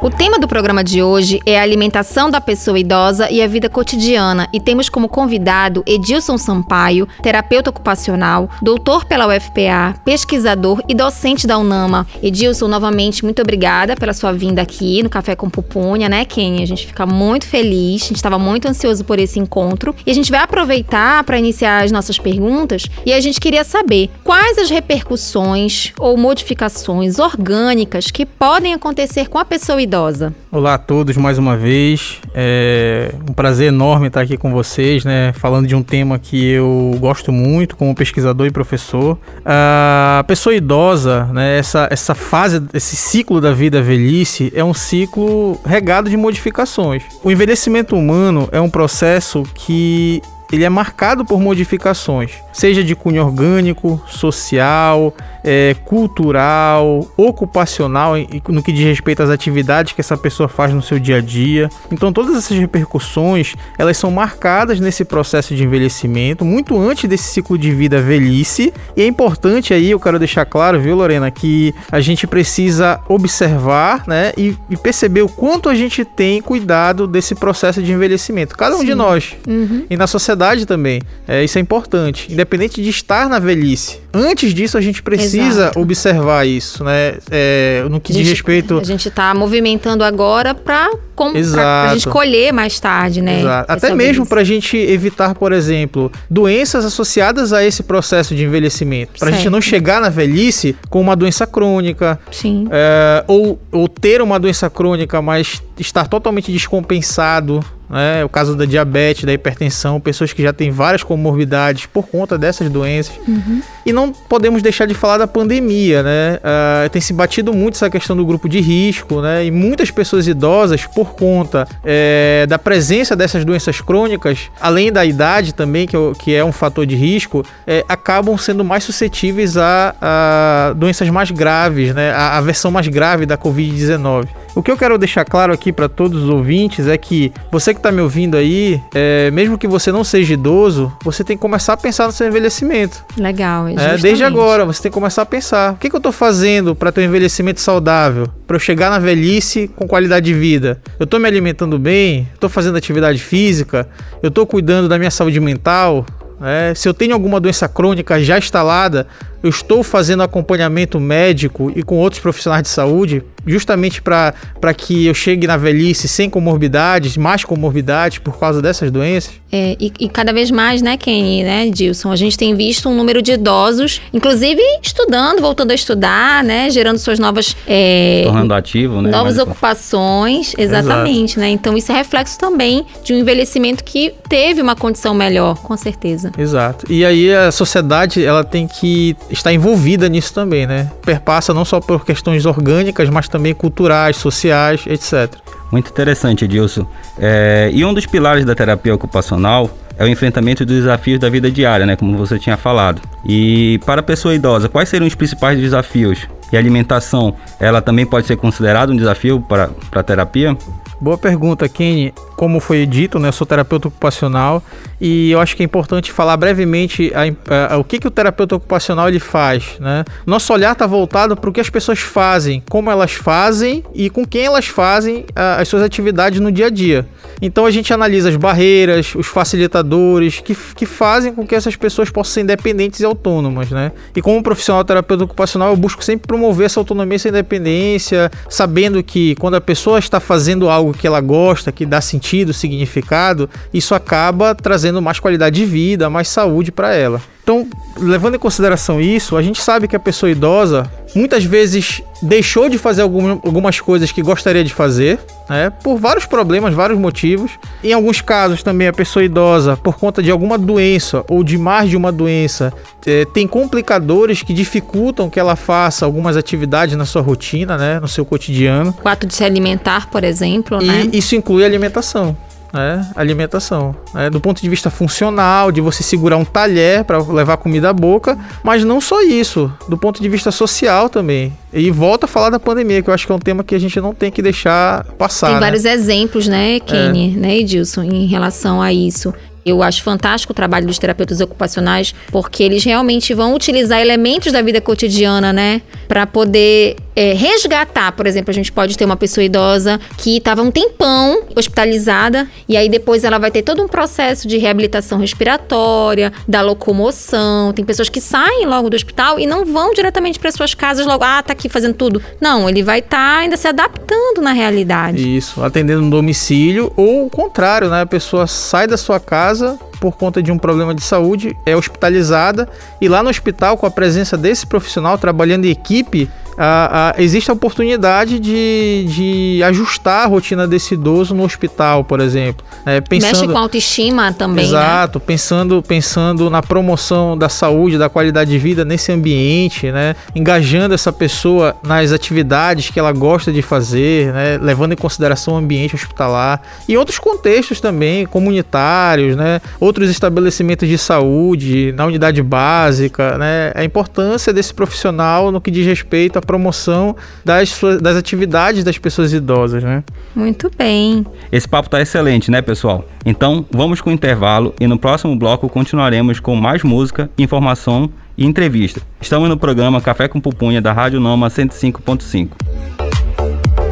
O 0.00 0.10
tema 0.10 0.38
do 0.38 0.46
programa 0.46 0.84
de 0.84 1.02
hoje 1.02 1.40
é 1.44 1.58
a 1.58 1.62
alimentação 1.62 2.30
da 2.30 2.40
pessoa 2.40 2.78
idosa 2.78 3.28
e 3.32 3.42
a 3.42 3.48
vida 3.48 3.68
cotidiana 3.68 4.48
e 4.52 4.60
temos 4.60 4.88
como 4.88 5.08
convidado 5.08 5.82
Edilson 5.84 6.38
Sampaio, 6.38 7.08
terapeuta 7.20 7.70
ocupacional, 7.70 8.48
doutor 8.62 9.06
pela 9.06 9.26
UFPA, 9.26 10.00
pesquisador 10.04 10.80
e 10.88 10.94
docente 10.94 11.48
da 11.48 11.58
UNAMA. 11.58 12.06
Edilson, 12.22 12.68
novamente, 12.68 13.24
muito 13.24 13.42
obrigada 13.42 13.96
pela 13.96 14.12
sua 14.12 14.30
vinda 14.30 14.62
aqui 14.62 15.02
no 15.02 15.10
Café 15.10 15.34
com 15.34 15.50
Pupunha, 15.50 16.08
né, 16.08 16.24
Kenny? 16.24 16.62
A 16.62 16.66
gente 16.66 16.86
fica 16.86 17.04
muito 17.04 17.48
feliz, 17.48 18.04
a 18.04 18.06
gente 18.06 18.16
estava 18.16 18.38
muito 18.38 18.68
ansioso 18.68 19.04
por 19.04 19.18
esse 19.18 19.40
encontro 19.40 19.96
e 20.06 20.12
a 20.12 20.14
gente 20.14 20.30
vai 20.30 20.40
aproveitar 20.40 21.24
para 21.24 21.40
iniciar 21.40 21.82
as 21.82 21.90
nossas 21.90 22.20
perguntas 22.20 22.84
e 23.04 23.12
a 23.12 23.18
gente 23.18 23.40
queria 23.40 23.64
saber 23.64 24.10
quais 24.22 24.58
as 24.58 24.70
repercussões 24.70 25.92
ou 25.98 26.16
modificações 26.16 27.18
orgânicas 27.18 28.12
que 28.12 28.24
podem 28.24 28.72
acontecer 28.74 29.28
com 29.28 29.38
a 29.38 29.44
pessoa 29.44 29.82
idosa 29.82 29.87
idosa. 29.88 30.34
Olá 30.52 30.74
a 30.74 30.78
todos 30.78 31.16
mais 31.16 31.38
uma 31.38 31.56
vez. 31.56 32.20
É 32.34 33.14
um 33.26 33.32
prazer 33.32 33.68
enorme 33.68 34.08
estar 34.08 34.20
aqui 34.20 34.36
com 34.36 34.52
vocês, 34.52 35.02
né? 35.02 35.32
Falando 35.32 35.66
de 35.66 35.74
um 35.74 35.82
tema 35.82 36.18
que 36.18 36.50
eu 36.50 36.94
gosto 37.00 37.32
muito 37.32 37.74
como 37.74 37.94
pesquisador 37.94 38.46
e 38.46 38.50
professor. 38.50 39.18
A 39.46 40.22
pessoa 40.28 40.54
idosa, 40.54 41.24
né? 41.32 41.58
Essa, 41.58 41.88
essa 41.90 42.14
fase, 42.14 42.62
esse 42.74 42.96
ciclo 42.96 43.40
da 43.40 43.54
vida 43.54 43.80
velhice 43.80 44.52
é 44.54 44.62
um 44.62 44.74
ciclo 44.74 45.58
regado 45.64 46.10
de 46.10 46.18
modificações. 46.18 47.02
O 47.24 47.30
envelhecimento 47.30 47.96
humano 47.96 48.46
é 48.52 48.60
um 48.60 48.68
processo 48.68 49.42
que 49.54 50.20
ele 50.50 50.64
é 50.64 50.68
marcado 50.68 51.24
por 51.24 51.40
modificações, 51.40 52.32
seja 52.52 52.82
de 52.82 52.94
cunho 52.94 53.24
orgânico, 53.24 54.02
social, 54.06 55.14
é, 55.44 55.76
cultural, 55.84 57.06
ocupacional, 57.16 58.14
no 58.48 58.62
que 58.62 58.72
diz 58.72 58.84
respeito 58.84 59.22
às 59.22 59.30
atividades 59.30 59.92
que 59.92 60.00
essa 60.00 60.16
pessoa 60.16 60.48
faz 60.48 60.72
no 60.72 60.82
seu 60.82 60.98
dia 60.98 61.16
a 61.16 61.20
dia. 61.20 61.68
Então, 61.92 62.12
todas 62.12 62.36
essas 62.36 62.56
repercussões 62.56 63.54
elas 63.78 63.96
são 63.96 64.10
marcadas 64.10 64.80
nesse 64.80 65.04
processo 65.04 65.54
de 65.54 65.64
envelhecimento, 65.64 66.44
muito 66.44 66.78
antes 66.78 67.08
desse 67.08 67.24
ciclo 67.24 67.58
de 67.58 67.70
vida 67.70 68.00
velhice. 68.00 68.72
E 68.96 69.02
é 69.02 69.06
importante 69.06 69.74
aí, 69.74 69.90
eu 69.90 70.00
quero 70.00 70.18
deixar 70.18 70.46
claro, 70.46 70.80
viu, 70.80 70.96
Lorena, 70.96 71.30
que 71.30 71.74
a 71.92 72.00
gente 72.00 72.26
precisa 72.26 73.00
observar, 73.08 74.04
né, 74.06 74.32
e, 74.36 74.56
e 74.70 74.76
perceber 74.76 75.22
o 75.22 75.28
quanto 75.28 75.68
a 75.68 75.74
gente 75.74 76.04
tem 76.04 76.40
cuidado 76.40 77.06
desse 77.06 77.34
processo 77.34 77.82
de 77.82 77.92
envelhecimento, 77.92 78.56
cada 78.56 78.76
um 78.76 78.80
Sim. 78.80 78.86
de 78.86 78.94
nós 78.94 79.36
uhum. 79.46 79.84
e 79.90 79.96
na 79.96 80.06
sociedade 80.06 80.37
também. 80.66 81.00
É, 81.26 81.42
isso 81.44 81.58
é 81.58 81.60
importante, 81.60 82.32
independente 82.32 82.82
de 82.82 82.88
estar 82.88 83.28
na 83.28 83.38
velhice. 83.38 84.00
Antes 84.12 84.54
disso, 84.54 84.78
a 84.78 84.80
gente 84.80 85.02
precisa 85.02 85.62
Exato. 85.62 85.80
observar 85.80 86.46
isso, 86.46 86.82
né? 86.82 87.16
É, 87.30 87.84
no 87.90 88.00
que 88.00 88.12
gente, 88.12 88.22
diz 88.22 88.32
respeito. 88.32 88.78
A 88.78 88.84
gente 88.84 89.08
está 89.08 89.34
movimentando 89.34 90.02
agora 90.02 90.54
para 90.54 90.90
a 91.16 91.94
gente 91.94 92.08
colher 92.08 92.52
mais 92.52 92.78
tarde, 92.78 93.20
né? 93.20 93.40
Exato. 93.40 93.72
Até 93.72 93.94
mesmo 93.94 94.26
para 94.26 94.40
a 94.40 94.44
gente 94.44 94.76
evitar, 94.76 95.34
por 95.34 95.52
exemplo, 95.52 96.10
doenças 96.30 96.84
associadas 96.84 97.52
a 97.52 97.64
esse 97.64 97.82
processo 97.82 98.34
de 98.34 98.44
envelhecimento. 98.44 99.18
Para 99.18 99.28
a 99.28 99.32
gente 99.32 99.50
não 99.50 99.60
chegar 99.60 100.00
na 100.00 100.08
velhice 100.08 100.76
com 100.88 101.00
uma 101.00 101.16
doença 101.16 101.46
crônica. 101.46 102.18
Sim. 102.30 102.68
É, 102.70 103.24
ou, 103.26 103.60
ou 103.72 103.88
ter 103.88 104.22
uma 104.22 104.38
doença 104.38 104.70
crônica, 104.70 105.20
mas 105.20 105.62
estar 105.78 106.06
totalmente 106.06 106.52
descompensado 106.52 107.64
né? 107.88 108.24
O 108.24 108.28
caso 108.28 108.54
da 108.54 108.64
diabetes, 108.64 109.24
da 109.24 109.32
hipertensão, 109.32 110.00
pessoas 110.00 110.32
que 110.32 110.42
já 110.42 110.52
têm 110.52 110.70
várias 110.70 111.02
comorbidades 111.02 111.86
por 111.86 112.06
conta 112.06 112.36
dessas 112.36 112.68
doenças. 112.70 113.18
Uhum. 113.26 113.62
E 113.84 113.92
não 113.92 114.12
podemos 114.12 114.62
deixar 114.62 114.86
de 114.86 114.94
falar 114.94 115.18
da 115.18 115.26
pandemia, 115.26 116.02
né? 116.02 116.38
Uh, 116.38 116.90
tem 116.90 117.00
se 117.00 117.12
batido 117.12 117.52
muito 117.52 117.74
essa 117.74 117.88
questão 117.88 118.16
do 118.16 118.24
grupo 118.24 118.48
de 118.48 118.60
risco, 118.60 119.20
né? 119.20 119.44
E 119.46 119.50
muitas 119.50 119.90
pessoas 119.90 120.26
idosas, 120.26 120.86
por 120.86 121.14
conta 121.14 121.66
é, 121.84 122.46
da 122.48 122.58
presença 122.58 123.16
dessas 123.16 123.44
doenças 123.44 123.80
crônicas, 123.80 124.50
além 124.60 124.92
da 124.92 125.04
idade 125.04 125.54
também, 125.54 125.86
que, 125.86 125.96
é 125.96 126.00
que 126.18 126.34
é 126.34 126.44
um 126.44 126.52
fator 126.52 126.84
de 126.84 126.94
risco, 126.94 127.44
é, 127.66 127.84
acabam 127.88 128.36
sendo 128.36 128.64
mais 128.64 128.84
suscetíveis 128.84 129.56
a, 129.56 129.94
a 130.00 130.72
doenças 130.74 131.08
mais 131.08 131.30
graves, 131.30 131.94
né? 131.94 132.10
A, 132.12 132.38
a 132.38 132.40
versão 132.40 132.70
mais 132.70 132.88
grave 132.88 133.24
da 133.24 133.38
Covid-19. 133.38 134.28
O 134.58 134.62
que 134.62 134.72
eu 134.72 134.76
quero 134.76 134.98
deixar 134.98 135.24
claro 135.24 135.52
aqui 135.52 135.72
para 135.72 135.88
todos 135.88 136.24
os 136.24 136.28
ouvintes 136.28 136.88
é 136.88 136.98
que 136.98 137.32
você 137.48 137.72
que 137.72 137.78
está 137.78 137.92
me 137.92 138.00
ouvindo 138.00 138.36
aí, 138.36 138.82
é, 138.92 139.30
mesmo 139.30 139.56
que 139.56 139.68
você 139.68 139.92
não 139.92 140.02
seja 140.02 140.34
idoso, 140.34 140.92
você 141.04 141.22
tem 141.22 141.36
que 141.36 141.40
começar 141.40 141.74
a 141.74 141.76
pensar 141.76 142.06
no 142.06 142.12
seu 142.12 142.26
envelhecimento. 142.26 143.04
Legal, 143.16 143.68
é, 143.68 143.96
Desde 143.96 144.24
agora, 144.24 144.64
você 144.64 144.82
tem 144.82 144.90
que 144.90 144.94
começar 144.94 145.22
a 145.22 145.26
pensar: 145.26 145.74
o 145.74 145.76
que, 145.76 145.88
que 145.88 145.94
eu 145.94 145.98
estou 145.98 146.10
fazendo 146.10 146.74
para 146.74 146.90
ter 146.90 147.02
um 147.02 147.04
envelhecimento 147.04 147.60
saudável? 147.60 148.26
Para 148.48 148.56
eu 148.56 148.60
chegar 148.60 148.90
na 148.90 148.98
velhice 148.98 149.68
com 149.68 149.86
qualidade 149.86 150.26
de 150.26 150.34
vida? 150.34 150.82
Eu 150.98 151.04
estou 151.04 151.20
me 151.20 151.28
alimentando 151.28 151.78
bem? 151.78 152.28
Estou 152.34 152.50
fazendo 152.50 152.76
atividade 152.76 153.20
física? 153.20 153.88
Eu 154.20 154.28
estou 154.28 154.44
cuidando 154.44 154.88
da 154.88 154.98
minha 154.98 155.12
saúde 155.12 155.38
mental? 155.38 156.04
É, 156.40 156.72
se 156.74 156.88
eu 156.88 156.94
tenho 156.94 157.14
alguma 157.14 157.40
doença 157.40 157.68
crônica 157.68 158.20
já 158.22 158.38
instalada, 158.38 159.06
eu 159.42 159.50
estou 159.50 159.82
fazendo 159.82 160.22
acompanhamento 160.22 160.98
médico 160.98 161.72
e 161.74 161.82
com 161.82 161.96
outros 161.96 162.20
profissionais 162.20 162.62
de 162.62 162.68
saúde, 162.68 163.22
justamente 163.46 164.02
para 164.02 164.34
que 164.76 165.06
eu 165.06 165.14
chegue 165.14 165.46
na 165.46 165.56
velhice 165.56 166.08
sem 166.08 166.28
comorbidades, 166.28 167.16
mais 167.16 167.44
comorbidades 167.44 168.18
por 168.18 168.38
causa 168.38 168.60
dessas 168.60 168.90
doenças? 168.90 169.32
É, 169.50 169.76
e, 169.80 169.92
e, 169.98 170.08
cada 170.08 170.32
vez 170.32 170.50
mais, 170.50 170.82
né, 170.82 170.98
Kenny, 170.98 171.42
né, 171.42 171.70
Dilson? 171.70 172.12
A 172.12 172.16
gente 172.16 172.36
tem 172.36 172.54
visto 172.54 172.88
um 172.88 172.94
número 172.94 173.22
de 173.22 173.32
idosos, 173.32 174.00
inclusive 174.12 174.60
estudando, 174.82 175.40
voltando 175.40 175.70
a 175.70 175.74
estudar, 175.74 176.44
né, 176.44 176.68
gerando 176.68 176.98
suas 176.98 177.18
novas. 177.18 177.56
É, 177.66 178.22
Tornando 178.24 178.52
ativo, 178.52 179.00
né? 179.00 179.10
Novas 179.10 179.38
ocupações, 179.38 180.54
exatamente, 180.58 181.32
Exato. 181.32 181.40
né? 181.40 181.48
Então 181.48 181.76
isso 181.76 181.90
é 181.90 181.94
reflexo 181.94 182.38
também 182.38 182.84
de 183.02 183.14
um 183.14 183.18
envelhecimento 183.18 183.82
que 183.82 184.12
teve 184.28 184.60
uma 184.60 184.76
condição 184.76 185.14
melhor, 185.14 185.56
com 185.62 185.76
certeza. 185.76 186.30
Exato. 186.36 186.84
E 186.90 187.04
aí 187.04 187.32
a 187.32 187.50
sociedade, 187.50 188.22
ela 188.22 188.44
tem 188.44 188.66
que 188.66 189.16
está 189.30 189.52
envolvida 189.52 190.08
nisso 190.08 190.32
também, 190.32 190.66
né? 190.66 190.90
Perpassa 191.04 191.52
não 191.54 191.64
só 191.64 191.80
por 191.80 192.04
questões 192.04 192.46
orgânicas, 192.46 193.08
mas 193.08 193.28
também 193.28 193.54
culturais, 193.54 194.16
sociais, 194.16 194.84
etc. 194.86 195.34
Muito 195.70 195.90
interessante, 195.90 196.44
Edilson. 196.44 196.86
É, 197.18 197.70
e 197.72 197.84
um 197.84 197.92
dos 197.92 198.06
pilares 198.06 198.44
da 198.44 198.54
terapia 198.54 198.94
ocupacional 198.94 199.70
é 199.98 200.04
o 200.04 200.08
enfrentamento 200.08 200.64
dos 200.64 200.76
desafios 200.76 201.18
da 201.18 201.28
vida 201.28 201.50
diária, 201.50 201.84
né? 201.84 201.96
Como 201.96 202.16
você 202.16 202.38
tinha 202.38 202.56
falado. 202.56 203.02
E 203.26 203.80
para 203.84 204.00
a 204.00 204.04
pessoa 204.04 204.34
idosa, 204.34 204.68
quais 204.68 204.88
seriam 204.88 205.06
os 205.06 205.14
principais 205.14 205.58
desafios? 205.58 206.26
E 206.52 206.56
a 206.56 206.60
alimentação, 206.60 207.34
ela 207.60 207.82
também 207.82 208.06
pode 208.06 208.26
ser 208.26 208.36
considerada 208.36 208.92
um 208.92 208.96
desafio 208.96 209.40
para 209.40 209.70
a 209.92 210.02
terapia? 210.02 210.56
Boa 211.00 211.18
pergunta, 211.18 211.68
Kenny. 211.68 212.12
como 212.36 212.58
foi 212.58 212.84
dito, 212.84 213.20
né, 213.20 213.28
eu 213.28 213.32
sou 213.32 213.46
terapeuta 213.46 213.86
ocupacional 213.86 214.62
e 215.00 215.30
eu 215.30 215.40
acho 215.40 215.56
que 215.56 215.62
é 215.62 215.64
importante 215.64 216.10
falar 216.10 216.36
brevemente 216.36 217.12
a, 217.14 217.22
a, 217.54 217.74
a, 217.74 217.78
o 217.78 217.84
que, 217.84 217.98
que 217.98 218.06
o 218.06 218.10
terapeuta 218.10 218.56
ocupacional 218.56 219.08
ele 219.08 219.20
faz. 219.20 219.76
Né? 219.78 220.04
Nosso 220.26 220.52
olhar 220.52 220.72
está 220.72 220.86
voltado 220.86 221.36
para 221.36 221.50
o 221.50 221.52
que 221.52 221.60
as 221.60 221.70
pessoas 221.70 222.00
fazem, 222.00 222.62
como 222.68 222.90
elas 222.90 223.12
fazem 223.12 223.84
e 223.94 224.10
com 224.10 224.26
quem 224.26 224.46
elas 224.46 224.66
fazem 224.66 225.24
as 225.34 225.68
suas 225.68 225.82
atividades 225.82 226.40
no 226.40 226.50
dia 226.50 226.66
a 226.66 226.70
dia. 226.70 227.06
Então 227.40 227.64
a 227.64 227.70
gente 227.70 227.92
analisa 227.92 228.28
as 228.28 228.36
barreiras, 228.36 229.14
os 229.14 229.26
facilitadores 229.26 230.40
que, 230.40 230.56
que 230.74 230.86
fazem 230.86 231.32
com 231.32 231.46
que 231.46 231.54
essas 231.54 231.76
pessoas 231.76 232.10
possam 232.10 232.34
ser 232.34 232.40
independentes 232.40 233.00
e 233.00 233.04
autônomas. 233.04 233.70
Né? 233.70 233.92
E 234.16 234.20
como 234.20 234.42
profissional 234.42 234.84
terapeuta 234.84 235.24
ocupacional, 235.24 235.70
eu 235.70 235.76
busco 235.76 236.02
sempre 236.04 236.26
promover 236.26 236.66
essa 236.66 236.80
autonomia 236.80 237.16
essa 237.16 237.28
independência, 237.28 238.30
sabendo 238.48 239.02
que 239.02 239.34
quando 239.36 239.54
a 239.54 239.60
pessoa 239.60 239.98
está 239.98 240.20
fazendo 240.20 240.68
algo 240.68 240.92
que 240.92 241.06
ela 241.06 241.20
gosta, 241.20 241.70
que 241.70 241.84
dá 241.84 242.00
sentido, 242.00 242.52
significado, 242.52 243.48
isso 243.72 243.94
acaba 243.94 244.54
trazendo 244.54 244.87
mais 245.00 245.20
qualidade 245.20 245.56
de 245.56 245.64
vida, 245.64 246.08
mais 246.10 246.28
saúde 246.28 246.72
para 246.72 246.94
ela. 246.94 247.20
Então, 247.48 247.66
levando 247.96 248.34
em 248.34 248.38
consideração 248.38 249.00
isso, 249.00 249.34
a 249.34 249.42
gente 249.42 249.62
sabe 249.62 249.88
que 249.88 249.96
a 249.96 249.98
pessoa 249.98 250.30
idosa 250.30 250.90
muitas 251.14 251.44
vezes 251.44 252.02
deixou 252.20 252.68
de 252.68 252.76
fazer 252.76 253.00
algumas 253.00 253.80
coisas 253.80 254.12
que 254.12 254.20
gostaria 254.20 254.62
de 254.62 254.74
fazer, 254.74 255.18
né, 255.48 255.70
por 255.82 255.96
vários 255.96 256.26
problemas, 256.26 256.74
vários 256.74 256.98
motivos. 256.98 257.52
Em 257.82 257.94
alguns 257.94 258.20
casos 258.20 258.62
também 258.62 258.86
a 258.86 258.92
pessoa 258.92 259.24
idosa, 259.24 259.78
por 259.78 259.96
conta 259.96 260.22
de 260.22 260.30
alguma 260.30 260.58
doença 260.58 261.24
ou 261.26 261.42
de 261.42 261.56
mais 261.56 261.88
de 261.88 261.96
uma 261.96 262.12
doença, 262.12 262.70
é, 263.06 263.24
tem 263.24 263.46
complicadores 263.46 264.42
que 264.42 264.52
dificultam 264.52 265.30
que 265.30 265.40
ela 265.40 265.56
faça 265.56 266.04
algumas 266.04 266.36
atividades 266.36 266.96
na 266.96 267.06
sua 267.06 267.22
rotina, 267.22 267.78
né, 267.78 267.98
no 267.98 268.08
seu 268.08 268.26
cotidiano. 268.26 268.94
O 269.02 269.08
ato 269.08 269.26
de 269.26 269.34
se 269.34 269.42
alimentar, 269.42 270.10
por 270.10 270.22
exemplo, 270.22 270.82
e 270.82 270.86
né? 270.86 271.08
isso 271.14 271.34
inclui 271.34 271.64
alimentação 271.64 272.36
né, 272.72 273.06
alimentação. 273.14 273.94
Né, 274.14 274.30
do 274.30 274.40
ponto 274.40 274.60
de 274.60 274.68
vista 274.68 274.90
funcional, 274.90 275.72
de 275.72 275.80
você 275.80 276.02
segurar 276.02 276.36
um 276.36 276.44
talher 276.44 277.04
para 277.04 277.18
levar 277.18 277.56
comida 277.56 277.90
à 277.90 277.92
boca, 277.92 278.38
mas 278.62 278.84
não 278.84 279.00
só 279.00 279.22
isso, 279.22 279.72
do 279.88 279.96
ponto 279.96 280.22
de 280.22 280.28
vista 280.28 280.50
social 280.50 281.08
também. 281.08 281.52
E 281.72 281.90
volta 281.90 282.26
a 282.26 282.28
falar 282.28 282.50
da 282.50 282.58
pandemia, 282.58 283.02
que 283.02 283.10
eu 283.10 283.14
acho 283.14 283.26
que 283.26 283.32
é 283.32 283.34
um 283.34 283.38
tema 283.38 283.62
que 283.62 283.74
a 283.74 283.78
gente 283.78 284.00
não 284.00 284.14
tem 284.14 284.30
que 284.30 284.40
deixar 284.40 285.04
passar. 285.18 285.48
Tem 285.48 285.54
né? 285.56 285.60
vários 285.60 285.84
exemplos, 285.84 286.46
né, 286.46 286.80
Kenny, 286.80 287.34
é. 287.34 287.38
né, 287.38 287.58
Edilson, 287.58 288.02
em 288.02 288.26
relação 288.26 288.80
a 288.80 288.92
isso. 288.92 289.32
Eu 289.64 289.82
acho 289.82 290.02
fantástico 290.02 290.52
o 290.52 290.56
trabalho 290.56 290.86
dos 290.86 290.98
terapeutas 290.98 291.40
ocupacionais, 291.40 292.14
porque 292.30 292.62
eles 292.62 292.84
realmente 292.84 293.34
vão 293.34 293.54
utilizar 293.54 294.00
elementos 294.00 294.52
da 294.52 294.62
vida 294.62 294.80
cotidiana, 294.80 295.52
né, 295.52 295.82
para 296.06 296.26
poder 296.26 296.96
é, 297.18 297.32
resgatar. 297.32 298.12
Por 298.12 298.28
exemplo, 298.28 298.52
a 298.52 298.54
gente 298.54 298.70
pode 298.70 298.96
ter 298.96 299.04
uma 299.04 299.16
pessoa 299.16 299.42
idosa 299.42 299.98
que 300.16 300.36
estava 300.36 300.62
um 300.62 300.70
tempão 300.70 301.42
hospitalizada 301.56 302.46
e 302.68 302.76
aí 302.76 302.88
depois 302.88 303.24
ela 303.24 303.38
vai 303.38 303.50
ter 303.50 303.62
todo 303.62 303.82
um 303.82 303.88
processo 303.88 304.46
de 304.46 304.56
reabilitação 304.56 305.18
respiratória, 305.18 306.32
da 306.46 306.62
locomoção. 306.62 307.72
Tem 307.72 307.84
pessoas 307.84 308.08
que 308.08 308.20
saem 308.20 308.66
logo 308.66 308.88
do 308.88 308.94
hospital 308.94 309.40
e 309.40 309.48
não 309.48 309.64
vão 309.64 309.92
diretamente 309.92 310.38
para 310.38 310.52
suas 310.52 310.74
casas 310.74 311.06
logo, 311.06 311.24
ah, 311.24 311.42
tá 311.42 311.54
aqui 311.54 311.68
fazendo 311.68 311.94
tudo. 311.94 312.22
Não, 312.40 312.68
ele 312.68 312.84
vai 312.84 313.00
estar 313.00 313.16
tá 313.16 313.38
ainda 313.38 313.56
se 313.56 313.66
adaptando 313.66 314.40
na 314.40 314.52
realidade. 314.52 315.36
Isso, 315.36 315.60
atendendo 315.60 316.02
no 316.02 316.10
domicílio 316.10 316.92
ou 316.96 317.26
o 317.26 317.30
contrário, 317.30 317.90
né? 317.90 318.02
A 318.02 318.06
pessoa 318.06 318.46
sai 318.46 318.86
da 318.86 318.96
sua 318.96 319.18
casa 319.18 319.76
por 320.00 320.16
conta 320.16 320.40
de 320.40 320.52
um 320.52 320.58
problema 320.58 320.94
de 320.94 321.02
saúde, 321.02 321.56
é 321.66 321.76
hospitalizada 321.76 322.68
e 323.00 323.08
lá 323.08 323.24
no 323.24 323.30
hospital, 323.30 323.76
com 323.76 323.86
a 323.86 323.90
presença 323.90 324.36
desse 324.36 324.64
profissional 324.64 325.18
trabalhando 325.18 325.64
em 325.64 325.70
equipe, 325.70 326.30
a, 326.58 327.14
a, 327.16 327.22
existe 327.22 327.50
a 327.50 327.54
oportunidade 327.54 328.40
de, 328.40 329.04
de 329.08 329.62
ajustar 329.62 330.24
a 330.24 330.26
rotina 330.26 330.66
desse 330.66 330.94
idoso 330.94 331.32
no 331.32 331.44
hospital, 331.44 332.02
por 332.02 332.18
exemplo. 332.18 332.66
É, 332.84 333.00
pensando, 333.00 333.30
Mexe 333.30 333.46
com 333.46 333.56
a 333.56 333.60
autoestima 333.60 334.32
também. 334.32 334.64
Né? 334.64 334.70
Exato, 334.70 335.20
né? 335.20 335.24
pensando, 335.24 335.80
pensando 335.80 336.50
na 336.50 336.60
promoção 336.60 337.38
da 337.38 337.48
saúde, 337.48 337.96
da 337.96 338.08
qualidade 338.08 338.50
de 338.50 338.58
vida 338.58 338.84
nesse 338.84 339.12
ambiente, 339.12 339.92
né? 339.92 340.16
engajando 340.34 340.94
essa 340.94 341.12
pessoa 341.12 341.76
nas 341.84 342.10
atividades 342.10 342.90
que 342.90 342.98
ela 342.98 343.12
gosta 343.12 343.52
de 343.52 343.62
fazer, 343.62 344.32
né? 344.32 344.58
levando 344.60 344.92
em 344.92 344.96
consideração 344.96 345.54
o 345.54 345.56
ambiente 345.58 345.94
hospitalar 345.94 346.60
e 346.88 346.96
outros 346.96 347.20
contextos 347.20 347.80
também, 347.80 348.26
comunitários, 348.26 349.36
né? 349.36 349.60
outros 349.78 350.10
estabelecimentos 350.10 350.88
de 350.88 350.98
saúde, 350.98 351.92
na 351.92 352.04
unidade 352.04 352.42
básica, 352.42 353.38
né? 353.38 353.70
a 353.76 353.84
importância 353.84 354.52
desse 354.52 354.74
profissional 354.74 355.52
no 355.52 355.60
que 355.60 355.70
diz 355.70 355.86
respeito 355.86 356.36
à 356.36 356.47
promoção 356.48 357.14
das, 357.44 357.78
das 358.00 358.16
atividades 358.16 358.82
das 358.82 358.96
pessoas 358.96 359.34
idosas, 359.34 359.84
né? 359.84 360.02
Muito 360.34 360.70
bem. 360.76 361.26
Esse 361.52 361.68
papo 361.68 361.90
tá 361.90 362.00
excelente, 362.00 362.50
né, 362.50 362.62
pessoal? 362.62 363.04
Então, 363.24 363.66
vamos 363.70 364.00
com 364.00 364.08
o 364.08 364.12
intervalo 364.12 364.74
e 364.80 364.86
no 364.86 364.98
próximo 364.98 365.36
bloco 365.36 365.68
continuaremos 365.68 366.40
com 366.40 366.56
mais 366.56 366.82
música, 366.82 367.30
informação 367.36 368.10
e 368.36 368.46
entrevista. 368.46 369.02
Estamos 369.20 369.46
no 369.50 369.58
programa 369.58 370.00
Café 370.00 370.26
com 370.26 370.40
Pupunha 370.40 370.80
da 370.80 370.90
Rádio 370.92 371.20
Noma 371.20 371.48
105.5. 371.48 372.48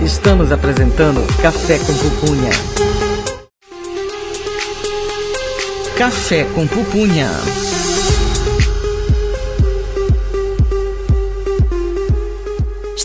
Estamos 0.01 0.51
apresentando 0.51 1.21
Café 1.43 1.79
com 1.79 1.93
Pupunha. 1.95 2.51
Café 5.99 6.45
com 6.55 6.67
Pupunha. 6.67 7.76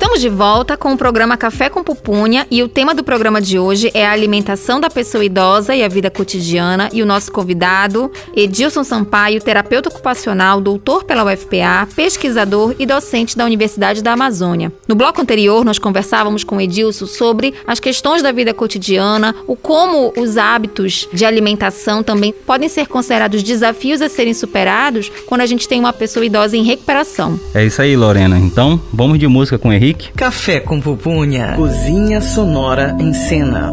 Estamos 0.02 0.20
de 0.20 0.30
volta 0.30 0.76
com 0.76 0.94
o 0.94 0.98
programa 0.98 1.38
Café 1.38 1.70
com 1.70 1.84
Pupunha 1.84 2.48
e 2.50 2.64
o 2.64 2.68
tema 2.68 2.96
do 2.96 3.04
programa 3.04 3.40
de 3.40 3.60
hoje 3.60 3.92
é 3.94 4.04
a 4.04 4.12
alimentação 4.12 4.80
da 4.80 4.90
pessoa 4.90 5.24
idosa 5.24 5.76
e 5.76 5.84
a 5.84 5.88
vida 5.88 6.10
cotidiana. 6.10 6.90
E 6.92 7.04
o 7.04 7.06
nosso 7.06 7.32
convidado, 7.32 8.12
Edilson 8.36 8.84
Sampaio, 8.84 9.40
terapeuta 9.40 9.90
ocupacional, 9.90 10.60
doutor 10.60 11.04
pela 11.04 11.24
UFPA, 11.24 11.88
pesquisador 11.96 12.74
e 12.80 12.86
docente 12.88 13.38
da 13.38 13.46
Universidade 13.46 14.02
da 14.02 14.14
Amazônia. 14.14 14.74
No 14.88 14.96
bloco 14.96 15.22
anterior, 15.22 15.64
nós 15.64 15.78
conversávamos 15.78 16.44
com 16.44 16.60
Edilson 16.60 17.06
sobre 17.06 17.54
as 17.68 17.80
questões 17.80 18.24
da 18.24 18.32
vida 18.32 18.56
cotidiana, 18.56 19.36
o 19.46 19.56
como 19.56 20.12
os 20.18 20.36
hábitos 20.36 21.08
de 21.14 21.26
alimentação 21.26 22.02
também 22.02 22.34
podem 22.34 22.68
ser 22.68 22.88
considerados 22.88 23.44
desafios 23.44 24.02
a 24.02 24.10
serem 24.10 24.34
superados 24.34 25.12
quando 25.28 25.42
a 25.42 25.46
gente 25.46 25.68
tem 25.68 25.80
uma 25.80 25.94
pessoa 25.94 26.26
idosa 26.26 26.58
em 26.58 26.64
recuperação. 26.64 27.40
É 27.54 27.64
isso 27.64 27.80
aí, 27.84 27.96
Lorena. 27.96 28.40
Então, 28.40 28.82
vamos 28.92 29.20
de 29.20 29.28
música 29.28 29.60
com 29.60 29.72
Henrique. 29.72 29.91
Café 29.94 30.60
com 30.60 30.80
pupunha. 30.80 31.54
Cozinha 31.56 32.22
sonora 32.22 32.96
em 33.00 33.14
cena. 33.14 33.72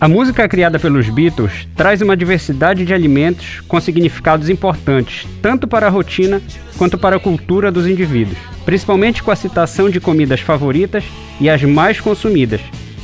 A 0.00 0.08
música 0.08 0.48
criada 0.48 0.80
pelos 0.80 1.08
Beatles 1.08 1.68
traz 1.76 2.02
uma 2.02 2.16
diversidade 2.16 2.84
de 2.84 2.92
alimentos 2.92 3.60
com 3.68 3.80
significados 3.80 4.48
importantes, 4.48 5.28
tanto 5.40 5.68
para 5.68 5.86
a 5.86 5.90
rotina 5.90 6.42
quanto 6.76 6.98
para 6.98 7.16
a 7.16 7.20
cultura 7.20 7.70
dos 7.70 7.86
indivíduos, 7.86 8.38
principalmente 8.64 9.22
com 9.22 9.30
a 9.30 9.36
citação 9.36 9.88
de 9.88 10.00
comidas 10.00 10.40
favoritas 10.40 11.04
e 11.40 11.48
as 11.48 11.62
mais 11.62 12.00
consumidas, 12.00 12.60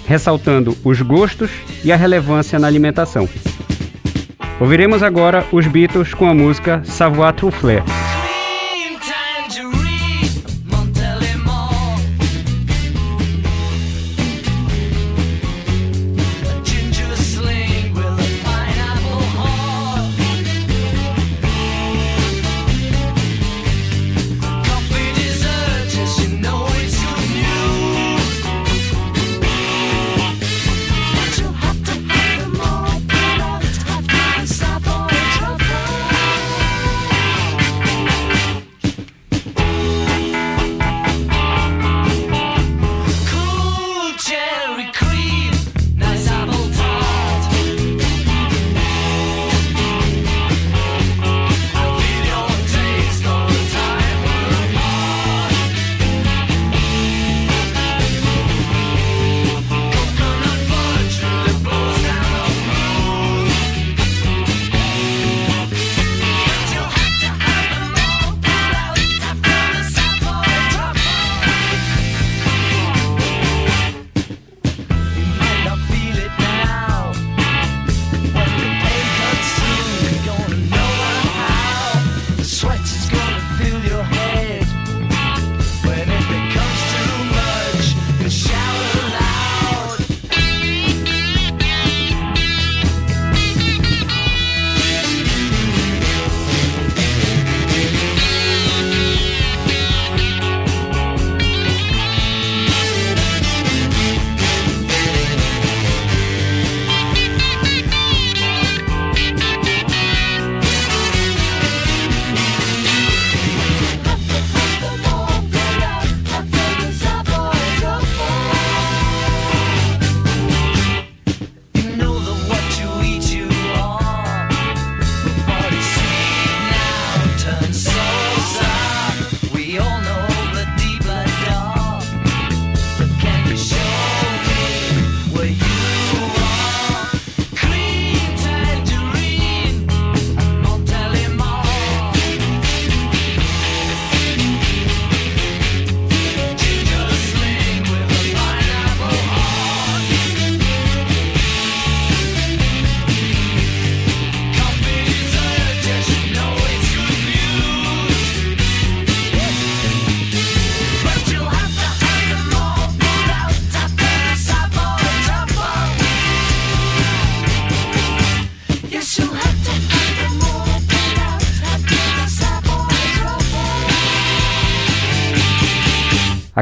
ressaltando 0.09 0.77
os 0.83 1.01
gostos 1.01 1.51
e 1.85 1.93
a 1.93 1.97
relevância 1.97 2.59
na 2.59 2.67
alimentação. 2.67 3.29
Ouviremos 4.61 5.03
agora 5.03 5.45
os 5.53 5.67
Beatles 5.67 6.13
com 6.13 6.29
a 6.29 6.35
música 6.35 6.83
Savoir 6.85 7.33
Truffler. 7.33 7.83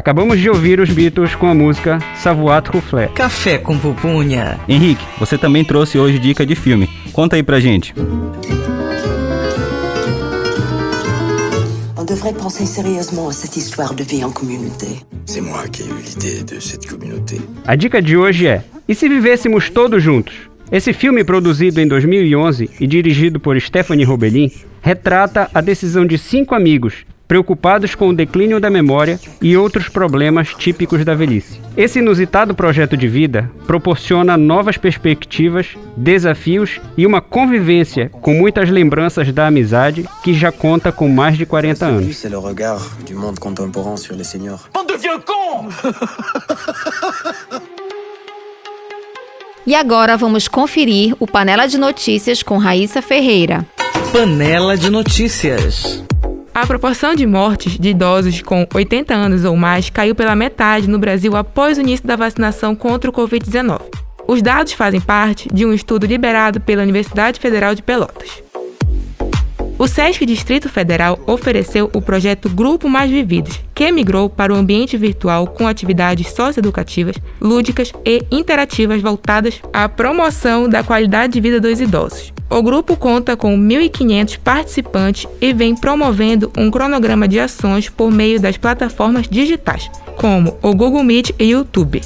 Acabamos 0.07 0.39
de 0.39 0.49
ouvir 0.49 0.79
os 0.79 0.89
Beatles 0.89 1.35
com 1.35 1.47
a 1.47 1.53
música 1.53 1.99
Savoir 2.15 2.61
Troufflet. 2.61 3.11
Café 3.11 3.57
com 3.57 3.77
pupunha. 3.77 4.57
Henrique, 4.65 5.03
você 5.19 5.37
também 5.37 5.65
trouxe 5.65 5.99
hoje 5.99 6.17
dica 6.17 6.45
de 6.45 6.55
filme. 6.55 6.89
Conta 7.11 7.35
aí 7.35 7.43
pra 7.43 7.59
gente. 7.59 7.93
On 11.97 12.05
devrait 12.05 12.31
penser 12.31 12.65
sérieusement 12.65 13.27
à 13.27 13.33
cette 13.33 13.57
histoire 13.57 13.93
de 13.93 14.05
vie 14.05 14.23
en 14.23 14.31
communauté. 14.31 14.87
C'est 15.25 15.41
moi 15.41 15.67
qui 15.67 15.83
ai 15.83 15.89
eu 15.89 15.97
l'idée 15.97 16.41
de 16.41 16.61
cette 16.61 16.87
communauté. 16.87 17.41
A 17.65 17.75
dica 17.75 18.01
de 18.01 18.15
hoje 18.15 18.47
é: 18.47 18.63
e 18.87 18.95
se 18.95 19.09
vivêssemos 19.09 19.69
todos 19.69 20.01
juntos? 20.01 20.33
Esse 20.71 20.93
filme, 20.93 21.25
produzido 21.25 21.81
em 21.81 21.87
2011 21.87 22.69
e 22.79 22.87
dirigido 22.87 23.41
por 23.41 23.59
Stephanie 23.59 24.05
Robelin, 24.05 24.49
retrata 24.81 25.49
a 25.53 25.59
decisão 25.59 26.05
de 26.05 26.17
cinco 26.17 26.55
amigos 26.55 27.05
preocupados 27.27 27.93
com 27.93 28.09
o 28.09 28.15
declínio 28.15 28.59
da 28.59 28.69
memória 28.69 29.19
e 29.41 29.57
outros 29.57 29.89
problemas 29.89 30.53
típicos 30.55 31.03
da 31.03 31.13
velhice. 31.13 31.59
Esse 31.75 31.99
inusitado 31.99 32.55
projeto 32.55 32.95
de 32.95 33.07
vida 33.07 33.51
proporciona 33.65 34.37
novas 34.37 34.77
perspectivas, 34.77 35.75
desafios 35.95 36.79
e 36.97 37.05
uma 37.05 37.21
convivência 37.21 38.09
com 38.21 38.33
muitas 38.33 38.69
lembranças 38.69 39.31
da 39.31 39.47
amizade 39.47 40.07
que 40.23 40.33
já 40.33 40.51
conta 40.51 40.91
com 40.91 41.09
mais 41.09 41.37
de 41.37 41.45
40 41.45 41.85
anos. 41.85 42.23
E 49.65 49.75
agora 49.75 50.15
vamos 50.15 50.47
conferir 50.47 51.13
o 51.19 51.27
Panela 51.27 51.67
de 51.67 51.77
Notícias 51.77 52.41
com 52.41 52.57
Raíssa 52.57 53.01
Ferreira. 53.01 53.65
Panela 54.13 54.77
de 54.77 54.89
notícias. 54.89 56.01
A 56.57 56.65
proporção 56.65 57.13
de 57.13 57.23
mortes 57.27 57.77
de 57.77 57.89
idosos 57.89 58.41
com 58.41 58.67
80 58.73 59.13
anos 59.13 59.45
ou 59.45 59.55
mais 59.55 59.91
caiu 59.91 60.15
pela 60.15 60.35
metade 60.35 60.89
no 60.89 60.97
Brasil 60.97 61.35
após 61.35 61.77
o 61.77 61.81
início 61.81 62.07
da 62.07 62.15
vacinação 62.15 62.75
contra 62.75 63.11
o 63.11 63.13
Covid-19. 63.13 63.79
Os 64.27 64.41
dados 64.41 64.73
fazem 64.73 64.99
parte 64.99 65.47
de 65.53 65.67
um 65.67 65.71
estudo 65.71 66.07
liberado 66.07 66.59
pela 66.59 66.81
Universidade 66.81 67.39
Federal 67.39 67.75
de 67.75 67.83
Pelotas. 67.83 68.41
O 69.77 69.87
SESC 69.87 70.25
Distrito 70.25 70.67
Federal 70.67 71.19
ofereceu 71.27 71.91
o 71.93 72.01
projeto 72.01 72.49
Grupo 72.49 72.89
Mais 72.89 73.11
Vividos, 73.11 73.61
que 73.75 73.91
migrou 73.91 74.27
para 74.27 74.51
o 74.51 74.55
ambiente 74.55 74.97
virtual 74.97 75.45
com 75.45 75.67
atividades 75.67 76.31
socioeducativas, 76.31 77.17
lúdicas 77.39 77.93
e 78.03 78.25
interativas 78.31 78.99
voltadas 78.99 79.61
à 79.71 79.87
promoção 79.87 80.67
da 80.67 80.83
qualidade 80.83 81.33
de 81.33 81.39
vida 81.39 81.61
dos 81.61 81.79
idosos. 81.79 82.33
O 82.49 82.61
grupo 82.61 82.95
conta 82.95 83.35
com 83.35 83.57
1.500 83.57 84.39
participantes 84.39 85.27
e 85.41 85.53
vem 85.53 85.75
promovendo 85.75 86.51
um 86.57 86.71
cronograma 86.71 87.27
de 87.27 87.39
ações 87.39 87.89
por 87.89 88.09
meio 88.09 88.39
das 88.39 88.57
plataformas 88.57 89.27
digitais, 89.27 89.91
como 90.15 90.57
o 90.61 90.73
Google 90.73 91.03
Meet 91.03 91.31
e 91.37 91.51
YouTube. 91.51 92.01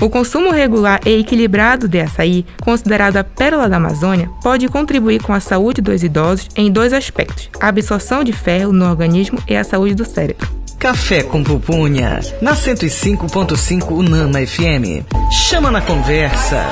O 0.00 0.10
consumo 0.10 0.50
regular 0.50 1.00
e 1.06 1.20
equilibrado 1.20 1.86
de 1.86 2.00
açaí, 2.00 2.44
considerado 2.60 3.18
a 3.18 3.22
pérola 3.22 3.68
da 3.68 3.76
Amazônia, 3.76 4.28
pode 4.42 4.66
contribuir 4.66 5.22
com 5.22 5.32
a 5.32 5.38
saúde 5.38 5.80
dos 5.80 6.02
idosos 6.02 6.48
em 6.56 6.72
dois 6.72 6.92
aspectos: 6.92 7.48
a 7.60 7.68
absorção 7.68 8.24
de 8.24 8.32
ferro 8.32 8.72
no 8.72 8.84
organismo 8.88 9.38
e 9.46 9.54
a 9.54 9.62
saúde 9.62 9.94
do 9.94 10.04
cérebro. 10.04 10.48
Café 10.76 11.22
com 11.22 11.44
pupunha. 11.44 12.18
Na 12.40 12.56
105.5 12.56 13.92
Unama 13.92 14.44
FM. 14.44 15.06
Chama 15.30 15.70
na 15.70 15.80
conversa. 15.80 16.66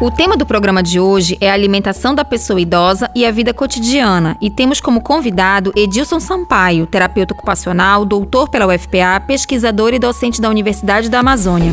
O 0.00 0.10
tema 0.10 0.34
do 0.34 0.46
programa 0.46 0.82
de 0.82 0.98
hoje 0.98 1.36
é 1.42 1.50
a 1.50 1.52
alimentação 1.52 2.14
da 2.14 2.24
pessoa 2.24 2.58
idosa 2.58 3.10
e 3.14 3.26
a 3.26 3.30
vida 3.30 3.52
cotidiana, 3.52 4.34
e 4.40 4.48
temos 4.48 4.80
como 4.80 5.02
convidado 5.02 5.74
Edilson 5.76 6.18
Sampaio, 6.18 6.86
terapeuta 6.86 7.34
ocupacional, 7.34 8.06
doutor 8.06 8.48
pela 8.48 8.66
UFPA, 8.66 9.20
pesquisador 9.26 9.92
e 9.92 9.98
docente 9.98 10.40
da 10.40 10.48
Universidade 10.48 11.10
da 11.10 11.18
Amazônia. 11.18 11.72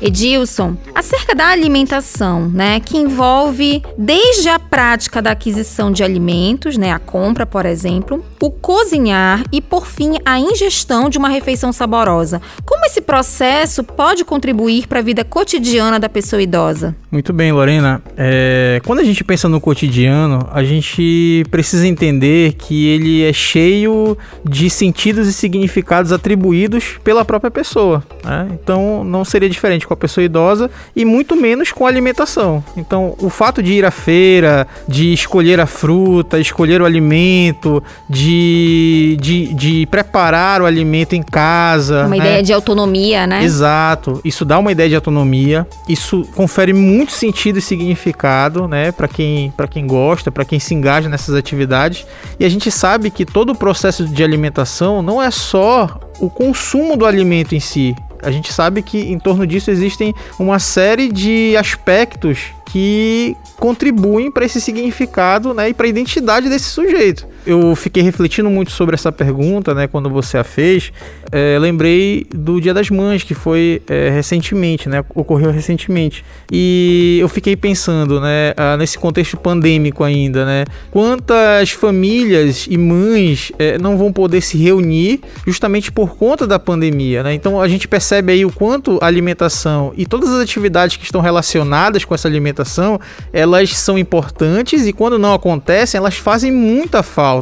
Edilson, 0.00 0.76
acerca 0.94 1.34
da 1.34 1.48
alimentação, 1.48 2.48
né, 2.48 2.80
que 2.80 2.96
envolve 2.96 3.82
desde 3.96 4.48
a 4.48 4.58
prática 4.58 5.20
da 5.20 5.32
aquisição 5.32 5.90
de 5.90 6.02
alimentos, 6.02 6.76
né, 6.76 6.92
a 6.92 6.98
compra, 6.98 7.44
por 7.44 7.66
exemplo, 7.66 8.24
o 8.40 8.50
cozinhar 8.50 9.42
e, 9.52 9.60
por 9.60 9.86
fim, 9.86 10.18
a 10.24 10.38
ingestão 10.38 11.08
de 11.08 11.18
uma 11.18 11.28
refeição 11.28 11.72
saborosa. 11.72 12.40
Como 12.64 12.84
esse 12.84 13.00
processo 13.00 13.82
pode 13.82 14.24
contribuir 14.24 14.86
para 14.86 15.00
a 15.00 15.02
vida 15.02 15.24
cotidiana 15.24 15.98
da 15.98 16.08
pessoa 16.08 16.40
idosa? 16.40 16.94
Muito 17.10 17.32
bem, 17.32 17.50
Lorena. 17.52 18.02
É, 18.16 18.80
quando 18.84 19.00
a 19.00 19.04
gente 19.04 19.24
pensa 19.24 19.48
no 19.48 19.60
cotidiano, 19.60 20.48
a 20.52 20.62
gente 20.62 21.44
precisa 21.50 21.86
entender 21.86 22.52
que 22.52 22.86
ele 22.86 23.22
é 23.24 23.32
cheio 23.32 24.16
de 24.44 24.68
sentidos 24.70 25.26
e 25.26 25.32
significados 25.32 26.12
atribuídos 26.12 26.98
pela 27.02 27.24
própria 27.24 27.50
pessoa. 27.50 28.02
né? 28.24 28.48
Então, 28.52 29.02
não 29.02 29.24
seria 29.24 29.48
diferente 29.48 29.86
com 29.88 29.94
a 29.94 29.96
pessoa 29.96 30.22
idosa 30.22 30.70
e 30.94 31.04
muito 31.04 31.34
menos 31.34 31.72
com 31.72 31.86
a 31.86 31.88
alimentação. 31.88 32.62
Então, 32.76 33.14
o 33.18 33.30
fato 33.30 33.62
de 33.62 33.72
ir 33.72 33.84
à 33.84 33.90
feira, 33.90 34.68
de 34.86 35.12
escolher 35.12 35.58
a 35.58 35.66
fruta, 35.66 36.38
escolher 36.38 36.82
o 36.82 36.84
alimento, 36.84 37.82
de, 38.08 39.16
de, 39.20 39.54
de 39.54 39.86
preparar 39.86 40.60
o 40.60 40.66
alimento 40.66 41.14
em 41.14 41.22
casa. 41.22 42.00
Uma 42.00 42.10
né? 42.10 42.18
ideia 42.18 42.42
de 42.42 42.52
autonomia, 42.52 43.26
né? 43.26 43.42
Exato. 43.42 44.20
Isso 44.24 44.44
dá 44.44 44.58
uma 44.58 44.70
ideia 44.70 44.90
de 44.90 44.94
autonomia. 44.94 45.66
Isso 45.88 46.28
confere 46.36 46.74
muito 46.74 47.12
sentido 47.12 47.58
e 47.58 47.62
significado, 47.62 48.68
né, 48.68 48.92
para 48.92 49.08
quem 49.08 49.52
para 49.56 49.66
quem 49.66 49.86
gosta, 49.86 50.30
para 50.30 50.44
quem 50.44 50.60
se 50.60 50.74
engaja 50.74 51.08
nessas 51.08 51.34
atividades. 51.34 52.06
E 52.38 52.44
a 52.44 52.48
gente 52.48 52.70
sabe 52.70 53.10
que 53.10 53.24
todo 53.24 53.52
o 53.52 53.56
processo 53.56 54.06
de 54.06 54.22
alimentação 54.22 55.00
não 55.00 55.22
é 55.22 55.30
só 55.30 55.98
o 56.20 56.28
consumo 56.28 56.96
do 56.96 57.06
alimento 57.06 57.54
em 57.54 57.60
si. 57.60 57.94
A 58.22 58.30
gente 58.30 58.52
sabe 58.52 58.82
que 58.82 58.98
em 58.98 59.18
torno 59.18 59.46
disso 59.46 59.70
existem 59.70 60.14
uma 60.38 60.58
série 60.58 61.12
de 61.12 61.56
aspectos 61.56 62.52
que 62.66 63.36
contribuem 63.56 64.30
para 64.30 64.44
esse 64.44 64.60
significado 64.60 65.54
né, 65.54 65.70
e 65.70 65.74
para 65.74 65.86
a 65.86 65.88
identidade 65.88 66.48
desse 66.48 66.66
sujeito. 66.66 67.26
Eu 67.46 67.74
fiquei 67.74 68.02
refletindo 68.02 68.50
muito 68.50 68.70
sobre 68.70 68.94
essa 68.94 69.10
pergunta 69.10 69.74
né, 69.74 69.86
quando 69.86 70.10
você 70.10 70.36
a 70.36 70.44
fez. 70.44 70.92
É, 71.32 71.58
lembrei 71.58 72.26
do 72.34 72.60
Dia 72.60 72.74
das 72.74 72.90
Mães, 72.90 73.22
que 73.22 73.34
foi 73.34 73.80
é, 73.88 74.10
recentemente, 74.10 74.88
né, 74.88 75.04
ocorreu 75.14 75.50
recentemente. 75.50 76.24
E 76.52 77.18
eu 77.20 77.28
fiquei 77.28 77.56
pensando 77.56 78.20
né, 78.20 78.54
nesse 78.78 78.98
contexto 78.98 79.36
pandêmico 79.36 80.04
ainda, 80.04 80.44
né, 80.44 80.64
quantas 80.90 81.70
famílias 81.70 82.66
e 82.68 82.76
mães 82.76 83.50
é, 83.58 83.78
não 83.78 83.96
vão 83.96 84.12
poder 84.12 84.40
se 84.40 84.58
reunir 84.58 85.20
justamente 85.46 85.90
por 85.90 86.16
conta 86.16 86.46
da 86.46 86.58
pandemia. 86.58 87.22
Né? 87.22 87.34
Então 87.34 87.60
a 87.60 87.68
gente 87.68 87.88
percebe 87.88 88.32
aí 88.32 88.44
o 88.44 88.52
quanto 88.52 88.98
a 89.00 89.06
alimentação 89.06 89.92
e 89.96 90.04
todas 90.04 90.28
as 90.30 90.40
atividades 90.40 90.96
que 90.96 91.04
estão 91.04 91.20
relacionadas 91.20 92.04
com 92.04 92.14
essa 92.14 92.28
alimentação 92.28 93.00
elas 93.32 93.76
são 93.76 93.98
importantes 93.98 94.86
e 94.86 94.92
quando 94.92 95.18
não 95.18 95.32
acontecem, 95.32 95.98
elas 95.98 96.16
fazem 96.16 96.52
muita 96.52 97.02
falta 97.02 97.37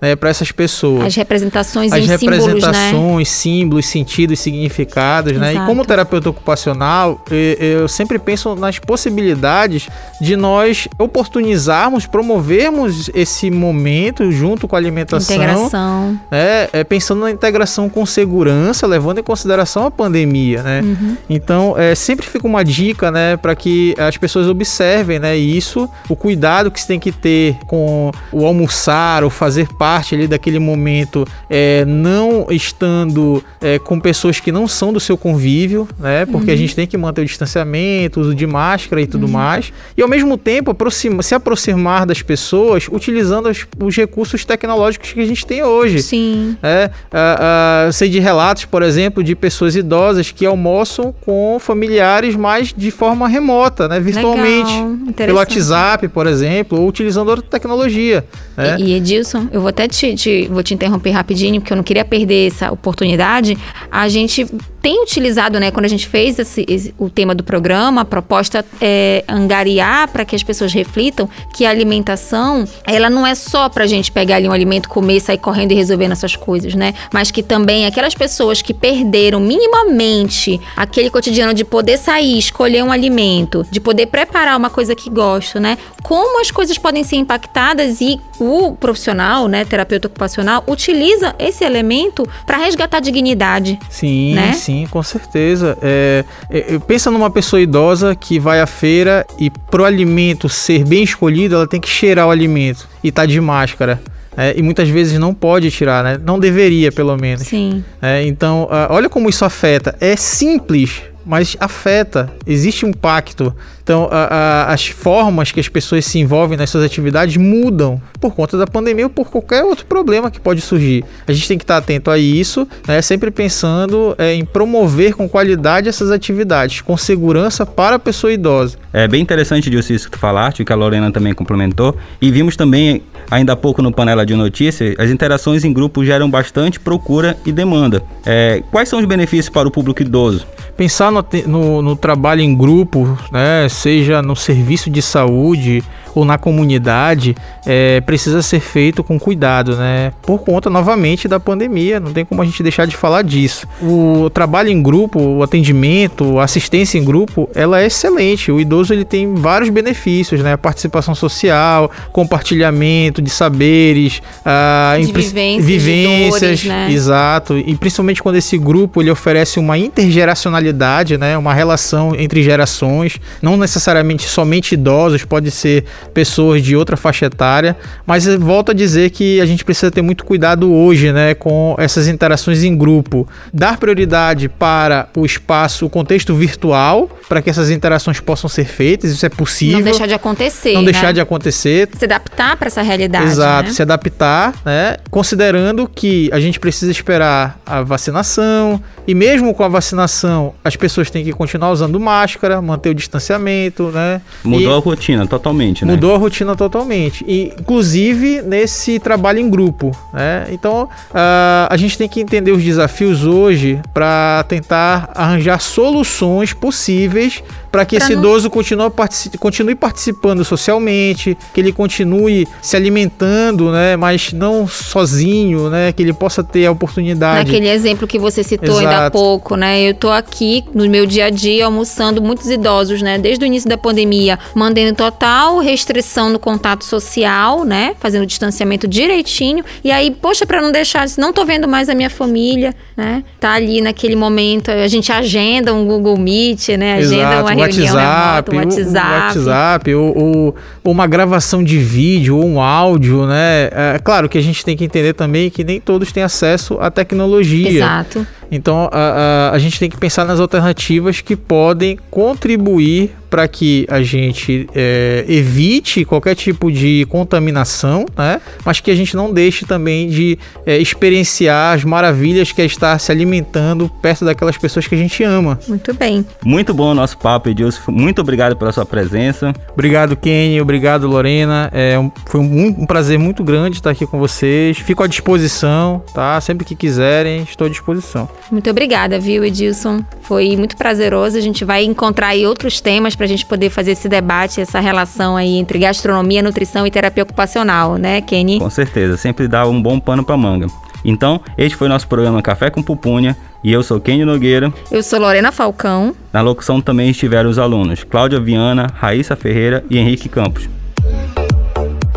né, 0.00 0.16
para 0.16 0.30
essas 0.30 0.52
pessoas. 0.52 1.06
As 1.06 1.14
representações 1.14 1.92
As 1.92 2.04
em 2.04 2.18
símbolos, 2.18 2.46
né? 2.46 2.52
representações, 2.54 3.28
símbolos, 3.28 3.86
sentidos, 3.86 4.40
significados, 4.40 5.32
né? 5.32 5.48
E 5.48 5.56
Exato. 5.56 5.66
como 5.66 5.84
terapeuta 5.84 6.30
ocupacional, 6.30 7.24
eu 7.30 7.88
sempre 7.88 8.18
penso 8.18 8.54
nas 8.54 8.78
possibilidades 8.78 9.88
de 10.20 10.36
nós 10.36 10.88
oportunizarmos, 10.98 12.06
promovermos 12.06 13.10
esse 13.14 13.50
momento 13.50 14.30
junto 14.30 14.66
com 14.66 14.76
a 14.76 14.78
alimentação 14.78 15.36
Integração. 15.36 16.20
né, 16.30 16.68
é, 16.72 16.84
pensando 16.84 17.20
na 17.20 17.30
integração 17.30 17.88
com 17.88 18.04
segurança, 18.06 18.86
levando 18.86 19.18
em 19.18 19.22
consideração 19.22 19.86
a 19.86 19.90
pandemia, 19.90 20.62
né? 20.62 20.80
Uhum. 20.82 21.16
Então, 21.28 21.74
é, 21.76 21.94
sempre 21.94 22.26
fica 22.26 22.46
uma 22.46 22.64
dica, 22.64 23.10
né, 23.10 23.36
para 23.36 23.54
que 23.54 23.94
as 23.98 24.16
pessoas 24.16 24.48
observem, 24.48 25.18
né, 25.18 25.36
isso, 25.36 25.88
o 26.08 26.16
cuidado 26.16 26.70
que 26.70 26.80
se 26.80 26.86
tem 26.86 26.98
que 26.98 27.12
ter 27.12 27.56
com 27.66 28.10
o 28.32 28.46
almoçar, 28.46 29.24
fazer 29.30 29.68
parte 29.74 30.14
ali 30.14 30.26
daquele 30.26 30.58
momento, 30.58 31.26
é, 31.48 31.84
não 31.84 32.46
estando 32.50 33.42
é, 33.60 33.78
com 33.78 33.98
pessoas 33.98 34.40
que 34.40 34.50
não 34.52 34.66
são 34.68 34.92
do 34.92 35.00
seu 35.00 35.16
convívio, 35.16 35.88
né, 35.98 36.26
porque 36.26 36.50
a 36.50 36.56
gente 36.56 36.74
tem 36.74 36.86
que 36.86 36.96
manter 36.96 37.22
o 37.22 37.24
distanciamento, 37.24 38.20
uso 38.20 38.34
de 38.34 38.46
máscara 38.46 39.00
e 39.00 39.06
tudo 39.06 39.28
mais, 39.28 39.72
e 39.96 40.02
ao 40.02 40.08
mesmo 40.08 40.36
tempo 40.36 40.70
aproxima, 40.70 41.22
se 41.22 41.34
aproximar 41.34 42.06
das 42.06 42.22
pessoas 42.22 42.88
utilizando 42.90 43.48
os, 43.48 43.66
os 43.78 43.96
recursos 43.96 44.44
tecnológicos 44.44 45.12
que 45.12 45.20
a 45.20 45.26
gente 45.26 45.46
tem 45.46 45.62
hoje. 45.62 46.02
Sim. 46.02 46.56
É, 46.62 46.90
ah, 47.12 47.86
ah, 47.88 47.92
sei 47.92 48.08
de 48.08 48.18
relatos, 48.18 48.64
por 48.64 48.82
exemplo, 48.82 49.22
de 49.22 49.34
pessoas 49.34 49.76
idosas 49.76 50.30
que 50.30 50.44
almoçam 50.44 51.14
com 51.24 51.58
familiares, 51.58 52.34
mas 52.36 52.72
de 52.76 52.90
forma 52.90 53.28
remota, 53.28 53.88
né, 53.88 54.00
virtualmente. 54.00 54.72
Legal, 54.72 54.96
Pelo. 55.14 55.36
WhatsApp, 55.36 56.08
por 56.08 56.26
exemplo, 56.26 56.80
ou 56.80 56.88
utilizando 56.88 57.28
outra 57.28 57.44
tecnologia. 57.44 58.24
Né? 58.56 58.76
E, 58.78 58.96
e 58.96 59.00
Edilson, 59.16 59.48
eu 59.50 59.60
vou 59.60 59.68
até 59.68 59.88
te, 59.88 60.14
te, 60.14 60.46
vou 60.48 60.62
te 60.62 60.74
interromper 60.74 61.10
rapidinho, 61.10 61.60
porque 61.60 61.72
eu 61.72 61.76
não 61.76 61.84
queria 61.84 62.04
perder 62.04 62.48
essa 62.48 62.70
oportunidade. 62.70 63.56
A 63.90 64.08
gente 64.08 64.46
tem 64.86 65.02
utilizado, 65.02 65.58
né, 65.58 65.72
quando 65.72 65.84
a 65.84 65.88
gente 65.88 66.06
fez 66.06 66.38
esse, 66.38 66.64
esse, 66.68 66.94
o 66.96 67.10
tema 67.10 67.34
do 67.34 67.42
programa, 67.42 68.02
a 68.02 68.04
proposta 68.04 68.64
é 68.80 69.24
angariar 69.26 70.08
para 70.12 70.24
que 70.24 70.36
as 70.36 70.44
pessoas 70.44 70.72
reflitam 70.72 71.28
que 71.54 71.66
a 71.66 71.70
alimentação, 71.70 72.64
ela 72.84 73.10
não 73.10 73.26
é 73.26 73.34
só 73.34 73.68
para 73.68 73.82
a 73.82 73.86
gente 73.86 74.12
pegar 74.12 74.36
ali 74.36 74.48
um 74.48 74.52
alimento, 74.52 74.88
comer, 74.88 75.18
sair 75.18 75.38
correndo 75.38 75.72
e 75.72 75.74
resolvendo 75.74 76.12
essas 76.12 76.36
coisas, 76.36 76.76
né? 76.76 76.94
Mas 77.12 77.32
que 77.32 77.42
também 77.42 77.84
aquelas 77.84 78.14
pessoas 78.14 78.62
que 78.62 78.72
perderam 78.72 79.40
minimamente 79.40 80.60
aquele 80.76 81.10
cotidiano 81.10 81.52
de 81.52 81.64
poder 81.64 81.98
sair, 81.98 82.38
escolher 82.38 82.84
um 82.84 82.92
alimento, 82.92 83.66
de 83.68 83.80
poder 83.80 84.06
preparar 84.06 84.56
uma 84.56 84.70
coisa 84.70 84.94
que 84.94 85.10
gosto, 85.10 85.58
né? 85.58 85.76
Como 86.00 86.40
as 86.40 86.52
coisas 86.52 86.78
podem 86.78 87.02
ser 87.02 87.16
impactadas 87.16 88.00
e 88.00 88.20
o 88.38 88.76
profissional, 88.76 89.05
né, 89.48 89.64
terapeuta 89.64 90.08
ocupacional, 90.08 90.64
utiliza 90.66 91.34
esse 91.38 91.64
elemento 91.64 92.28
para 92.46 92.56
resgatar 92.56 93.00
dignidade. 93.00 93.78
Sim, 93.90 94.34
né? 94.34 94.52
sim, 94.52 94.86
com 94.90 95.02
certeza. 95.02 95.76
É, 95.82 96.24
é, 96.50 96.78
pensa 96.78 97.10
numa 97.10 97.30
pessoa 97.30 97.60
idosa 97.60 98.14
que 98.14 98.38
vai 98.38 98.60
à 98.60 98.66
feira 98.66 99.26
e 99.38 99.50
pro 99.50 99.84
alimento 99.84 100.48
ser 100.48 100.84
bem 100.84 101.02
escolhido, 101.02 101.56
ela 101.56 101.66
tem 101.66 101.80
que 101.80 101.88
cheirar 101.88 102.26
o 102.26 102.30
alimento 102.30 102.88
e 103.02 103.12
tá 103.12 103.26
de 103.26 103.40
máscara. 103.40 104.00
É, 104.36 104.54
e 104.56 104.62
muitas 104.62 104.88
vezes 104.88 105.18
não 105.18 105.32
pode 105.32 105.70
tirar, 105.70 106.04
né? 106.04 106.20
Não 106.22 106.38
deveria, 106.38 106.92
pelo 106.92 107.16
menos. 107.16 107.46
Sim. 107.46 107.82
É, 108.02 108.22
então, 108.26 108.64
uh, 108.64 108.92
olha 108.92 109.08
como 109.08 109.30
isso 109.30 109.46
afeta. 109.46 109.96
É 109.98 110.14
simples, 110.14 111.02
mas 111.24 111.56
afeta, 111.58 112.30
existe 112.46 112.84
um 112.84 112.90
impacto. 112.90 113.54
Então, 113.86 114.08
a, 114.10 114.24
a, 114.24 114.72
as 114.72 114.88
formas 114.88 115.52
que 115.52 115.60
as 115.60 115.68
pessoas 115.68 116.04
se 116.04 116.18
envolvem 116.18 116.58
nas 116.58 116.70
suas 116.70 116.82
atividades 116.82 117.36
mudam 117.36 118.02
por 118.20 118.34
conta 118.34 118.58
da 118.58 118.66
pandemia 118.66 119.04
ou 119.06 119.10
por 119.10 119.30
qualquer 119.30 119.62
outro 119.62 119.86
problema 119.86 120.28
que 120.28 120.40
pode 120.40 120.60
surgir. 120.60 121.04
A 121.24 121.32
gente 121.32 121.46
tem 121.46 121.56
que 121.56 121.62
estar 121.62 121.76
atento 121.76 122.10
a 122.10 122.18
isso, 122.18 122.66
né, 122.84 123.00
sempre 123.00 123.30
pensando 123.30 124.12
é, 124.18 124.34
em 124.34 124.44
promover 124.44 125.14
com 125.14 125.28
qualidade 125.28 125.88
essas 125.88 126.10
atividades, 126.10 126.80
com 126.80 126.96
segurança 126.96 127.64
para 127.64 127.94
a 127.94 127.98
pessoa 128.00 128.32
idosa. 128.32 128.76
É 128.92 129.06
bem 129.06 129.22
interessante, 129.22 129.70
Dilson, 129.70 129.92
isso 129.92 130.06
que 130.06 130.16
tu 130.16 130.18
falaste, 130.18 130.64
que 130.64 130.72
a 130.72 130.76
Lorena 130.76 131.12
também 131.12 131.32
complementou. 131.32 131.96
E 132.20 132.28
vimos 132.28 132.56
também, 132.56 133.02
ainda 133.30 133.52
há 133.52 133.56
pouco 133.56 133.82
no 133.82 133.92
Panela 133.92 134.26
de 134.26 134.34
Notícias, 134.34 134.96
as 134.98 135.10
interações 135.10 135.64
em 135.64 135.72
grupo 135.72 136.04
geram 136.04 136.28
bastante 136.28 136.80
procura 136.80 137.36
e 137.46 137.52
demanda. 137.52 138.02
É, 138.24 138.64
quais 138.72 138.88
são 138.88 138.98
os 138.98 139.04
benefícios 139.04 139.48
para 139.48 139.68
o 139.68 139.70
público 139.70 140.02
idoso? 140.02 140.44
Pensar 140.76 141.12
no, 141.12 141.24
no, 141.46 141.82
no 141.82 141.94
trabalho 141.94 142.40
em 142.40 142.52
grupo, 142.54 143.16
né, 143.30 143.68
seja 143.76 144.22
no 144.22 144.34
serviço 144.34 144.88
de 144.88 145.02
saúde 145.02 145.84
ou 146.16 146.24
na 146.24 146.38
comunidade, 146.38 147.36
é, 147.66 148.00
precisa 148.00 148.40
ser 148.40 148.60
feito 148.60 149.04
com 149.04 149.20
cuidado, 149.20 149.76
né? 149.76 150.14
Por 150.22 150.38
conta, 150.38 150.70
novamente, 150.70 151.28
da 151.28 151.38
pandemia, 151.38 152.00
não 152.00 152.10
tem 152.10 152.24
como 152.24 152.40
a 152.40 152.44
gente 152.46 152.62
deixar 152.62 152.86
de 152.86 152.96
falar 152.96 153.20
disso. 153.20 153.68
O 153.82 154.30
trabalho 154.30 154.70
em 154.70 154.82
grupo, 154.82 155.20
o 155.20 155.42
atendimento, 155.42 156.38
a 156.38 156.44
assistência 156.44 156.96
em 156.96 157.04
grupo, 157.04 157.50
ela 157.54 157.82
é 157.82 157.86
excelente. 157.86 158.50
O 158.50 158.58
idoso 158.58 158.94
ele 158.94 159.04
tem 159.04 159.34
vários 159.34 159.68
benefícios, 159.68 160.40
né? 160.40 160.56
Participação 160.56 161.14
social, 161.14 161.90
compartilhamento 162.12 163.20
de 163.20 163.28
saberes, 163.28 164.22
a 164.42 164.96
de 164.98 165.12
vivências, 165.12 165.66
vivências 165.66 166.40
dores, 166.40 166.64
né? 166.64 166.88
exato. 166.90 167.58
E 167.58 167.74
principalmente 167.74 168.22
quando 168.22 168.36
esse 168.36 168.56
grupo 168.56 169.02
ele 169.02 169.10
oferece 169.10 169.58
uma 169.58 169.76
intergeracionalidade, 169.76 171.18
né? 171.18 171.36
Uma 171.36 171.52
relação 171.52 172.14
entre 172.16 172.42
gerações, 172.42 173.20
não 173.42 173.58
necessariamente 173.58 174.26
somente 174.26 174.72
idosos, 174.72 175.22
pode 175.26 175.50
ser 175.50 175.84
pessoas 176.12 176.62
de 176.62 176.76
outra 176.76 176.96
faixa 176.96 177.26
etária, 177.26 177.76
mas 178.06 178.26
volto 178.36 178.70
a 178.70 178.74
dizer 178.74 179.10
que 179.10 179.40
a 179.40 179.46
gente 179.46 179.64
precisa 179.64 179.90
ter 179.90 180.02
muito 180.02 180.24
cuidado 180.24 180.72
hoje, 180.72 181.12
né, 181.12 181.34
com 181.34 181.74
essas 181.78 182.08
interações 182.08 182.64
em 182.64 182.76
grupo, 182.76 183.28
dar 183.52 183.78
prioridade 183.78 184.48
para 184.48 185.08
o 185.16 185.24
espaço, 185.24 185.86
o 185.86 185.90
contexto 185.90 186.34
virtual, 186.34 187.10
para 187.28 187.42
que 187.42 187.50
essas 187.50 187.70
interações 187.70 188.20
possam 188.20 188.48
ser 188.48 188.66
feitas, 188.66 189.10
isso 189.10 189.24
é 189.26 189.28
possível. 189.28 189.78
Não 189.78 189.84
deixar 189.84 190.06
de 190.06 190.14
acontecer. 190.14 190.74
Não 190.74 190.82
né? 190.82 190.92
deixar 190.92 191.12
de 191.12 191.20
acontecer. 191.20 191.88
Se 191.96 192.04
adaptar 192.04 192.56
para 192.56 192.68
essa 192.68 192.82
realidade. 192.82 193.26
Exato, 193.26 193.68
né? 193.68 193.74
se 193.74 193.82
adaptar, 193.82 194.54
né, 194.64 194.96
considerando 195.10 195.88
que 195.88 196.30
a 196.32 196.40
gente 196.40 196.58
precisa 196.60 196.90
esperar 196.90 197.58
a 197.64 197.82
vacinação 197.82 198.82
e 199.06 199.14
mesmo 199.14 199.54
com 199.54 199.62
a 199.62 199.68
vacinação, 199.68 200.54
as 200.64 200.76
pessoas 200.76 201.10
têm 201.10 201.24
que 201.24 201.32
continuar 201.32 201.70
usando 201.70 201.98
máscara, 202.00 202.60
manter 202.60 202.90
o 202.90 202.94
distanciamento, 202.94 203.84
né? 203.84 204.20
Mudou 204.44 204.72
e... 204.72 204.74
a 204.74 204.78
rotina 204.78 205.26
totalmente, 205.26 205.84
né? 205.84 205.92
Mudou 205.92 206.14
a 206.14 206.18
rotina 206.18 206.56
totalmente. 206.56 207.24
E, 207.26 207.52
inclusive 207.58 208.42
nesse 208.42 208.98
trabalho 208.98 209.38
em 209.38 209.48
grupo. 209.48 209.96
Né? 210.12 210.46
Então 210.50 210.84
uh, 210.84 211.68
a 211.68 211.76
gente 211.76 211.96
tem 211.96 212.08
que 212.08 212.20
entender 212.20 212.52
os 212.52 212.62
desafios 212.62 213.24
hoje 213.24 213.80
para 213.92 214.44
tentar 214.48 215.10
arranjar 215.14 215.60
soluções 215.60 216.52
possíveis 216.52 217.42
para 217.76 217.84
que 217.84 217.96
pra 217.96 218.06
esse 218.06 218.14
não... 218.14 218.22
idoso 218.22 218.48
continue, 218.48 218.90
partici 218.90 219.30
continue 219.36 219.74
participando 219.74 220.42
socialmente, 220.44 221.36
que 221.52 221.60
ele 221.60 221.72
continue 221.72 222.48
se 222.62 222.74
alimentando, 222.74 223.70
né, 223.70 223.96
mas 223.96 224.32
não 224.32 224.66
sozinho, 224.66 225.68
né, 225.68 225.92
que 225.92 226.02
ele 226.02 226.14
possa 226.14 226.42
ter 226.42 226.64
a 226.64 226.72
oportunidade. 226.72 227.44
Naquele 227.44 227.68
exemplo 227.68 228.06
que 228.06 228.18
você 228.18 228.42
citou 228.42 228.80
Exato. 228.80 228.88
ainda 228.88 228.95
há 228.96 229.10
pouco, 229.10 229.56
né, 229.56 229.80
eu 229.80 229.94
tô 229.94 230.10
aqui 230.10 230.64
no 230.74 230.88
meu 230.88 231.06
dia 231.06 231.26
a 231.26 231.30
dia 231.30 231.64
almoçando 231.64 232.22
muitos 232.22 232.48
idosos, 232.50 233.02
né, 233.02 233.18
desde 233.18 233.44
o 233.44 233.46
início 233.46 233.68
da 233.68 233.78
pandemia, 233.78 234.38
mantendo 234.54 234.94
total 234.94 235.58
restrição 235.58 236.30
no 236.30 236.38
contato 236.38 236.84
social, 236.84 237.64
né, 237.64 237.94
fazendo 238.00 238.26
distanciamento 238.26 238.86
direitinho, 238.86 239.64
e 239.82 239.90
aí, 239.90 240.10
poxa, 240.10 240.46
para 240.46 240.60
não 240.60 240.72
deixar, 240.72 241.06
não 241.18 241.32
tô 241.32 241.44
vendo 241.44 241.68
mais 241.68 241.88
a 241.88 241.94
minha 241.94 242.10
família, 242.10 242.74
né, 242.96 243.22
tá 243.38 243.52
ali 243.52 243.80
naquele 243.80 244.16
momento, 244.16 244.70
a 244.70 244.88
gente 244.88 245.12
agenda 245.12 245.72
um 245.74 245.86
Google 245.86 246.16
Meet, 246.16 246.68
né, 246.70 246.94
agenda 246.94 247.16
Exato. 247.16 247.52
uma 247.52 247.60
WhatsApp, 247.60 248.50
remoto, 248.50 248.52
um 248.52 248.56
WhatsApp, 248.56 249.38
o, 249.38 249.46
WhatsApp 249.46 249.94
ou, 249.94 250.18
ou, 250.18 250.54
ou, 250.84 250.92
uma 250.92 251.06
gravação 251.06 251.62
de 251.62 251.78
vídeo 251.78 252.36
ou 252.36 252.44
um 252.44 252.60
áudio, 252.60 253.26
né? 253.26 253.70
É 253.94 253.98
claro 254.02 254.28
que 254.28 254.38
a 254.38 254.40
gente 254.40 254.64
tem 254.64 254.76
que 254.76 254.84
entender 254.84 255.12
também 255.12 255.50
que 255.50 255.64
nem 255.64 255.80
todos 255.80 256.12
têm 256.12 256.22
acesso 256.22 256.78
à 256.80 256.90
tecnologia. 256.90 257.68
Exato. 257.68 258.26
Então 258.50 258.88
a, 258.92 259.50
a, 259.50 259.50
a 259.52 259.58
gente 259.58 259.78
tem 259.78 259.90
que 259.90 259.96
pensar 259.96 260.24
nas 260.24 260.40
alternativas 260.40 261.20
que 261.20 261.36
podem 261.36 261.98
contribuir 262.10 263.14
para 263.28 263.46
que 263.48 263.86
a 263.90 264.02
gente 264.02 264.68
é, 264.74 265.24
evite 265.28 266.04
qualquer 266.04 266.34
tipo 266.34 266.70
de 266.70 267.06
contaminação, 267.08 268.06
né? 268.16 268.40
mas 268.64 268.80
que 268.80 268.90
a 268.90 268.94
gente 268.94 269.16
não 269.16 269.32
deixe 269.32 269.64
também 269.64 270.08
de 270.08 270.38
é, 270.64 270.78
experienciar 270.78 271.74
as 271.74 271.84
maravilhas 271.84 272.52
que 272.52 272.62
é 272.62 272.64
estar 272.64 272.98
se 272.98 273.10
alimentando 273.10 273.90
perto 274.00 274.24
daquelas 274.24 274.56
pessoas 274.56 274.86
que 274.86 274.94
a 274.94 274.98
gente 274.98 275.22
ama. 275.22 275.58
Muito 275.68 275.92
bem. 275.94 276.24
Muito 276.44 276.72
bom 276.72 276.90
o 276.90 276.94
nosso 276.94 277.18
papo, 277.18 277.48
Edilson. 277.48 277.90
Muito 277.90 278.20
obrigado 278.20 278.56
pela 278.56 278.72
sua 278.72 278.86
presença. 278.86 279.52
Obrigado, 279.72 280.16
Kenny. 280.16 280.60
Obrigado, 280.60 281.06
Lorena. 281.06 281.70
É 281.72 281.98
um, 281.98 282.10
foi 282.26 282.40
um, 282.40 282.66
um 282.66 282.86
prazer 282.86 283.18
muito 283.18 283.42
grande 283.42 283.76
estar 283.76 283.90
aqui 283.90 284.06
com 284.06 284.18
vocês. 284.18 284.78
Fico 284.78 285.02
à 285.02 285.06
disposição, 285.06 286.02
tá? 286.14 286.40
Sempre 286.40 286.64
que 286.64 286.74
quiserem, 286.74 287.42
estou 287.42 287.66
à 287.66 287.70
disposição. 287.70 288.28
Muito 288.50 288.70
obrigada, 288.70 289.18
viu, 289.18 289.44
Edilson? 289.44 290.04
Foi 290.22 290.56
muito 290.56 290.76
prazeroso. 290.76 291.36
A 291.36 291.40
gente 291.40 291.64
vai 291.64 291.84
encontrar 291.84 292.28
aí 292.28 292.46
outros 292.46 292.80
temas 292.80 293.15
para 293.16 293.24
a 293.24 293.28
gente 293.28 293.44
poder 293.46 293.70
fazer 293.70 293.92
esse 293.92 294.08
debate, 294.08 294.60
essa 294.60 294.78
relação 294.78 295.36
aí 295.36 295.56
entre 295.56 295.78
gastronomia, 295.78 296.42
nutrição 296.42 296.86
e 296.86 296.90
terapia 296.90 297.22
ocupacional, 297.22 297.96
né, 297.96 298.20
Kenny? 298.20 298.58
Com 298.58 298.70
certeza, 298.70 299.16
sempre 299.16 299.48
dá 299.48 299.66
um 299.66 299.80
bom 299.80 299.98
pano 299.98 300.24
para 300.24 300.36
manga. 300.36 300.66
Então, 301.04 301.40
este 301.56 301.76
foi 301.76 301.88
nosso 301.88 302.08
programa 302.08 302.42
Café 302.42 302.68
com 302.68 302.82
Pupunha 302.82 303.36
e 303.62 303.72
eu 303.72 303.82
sou 303.82 304.00
Kenny 304.00 304.24
Nogueira. 304.24 304.72
Eu 304.90 305.02
sou 305.02 305.20
Lorena 305.20 305.52
Falcão. 305.52 306.14
Na 306.32 306.40
locução 306.40 306.80
também 306.80 307.10
estiveram 307.10 307.48
os 307.48 307.58
alunos 307.58 308.02
Cláudia 308.02 308.40
Viana, 308.40 308.88
Raíssa 308.92 309.36
Ferreira 309.36 309.84
e 309.88 309.98
Henrique 309.98 310.28
Campos. 310.28 310.68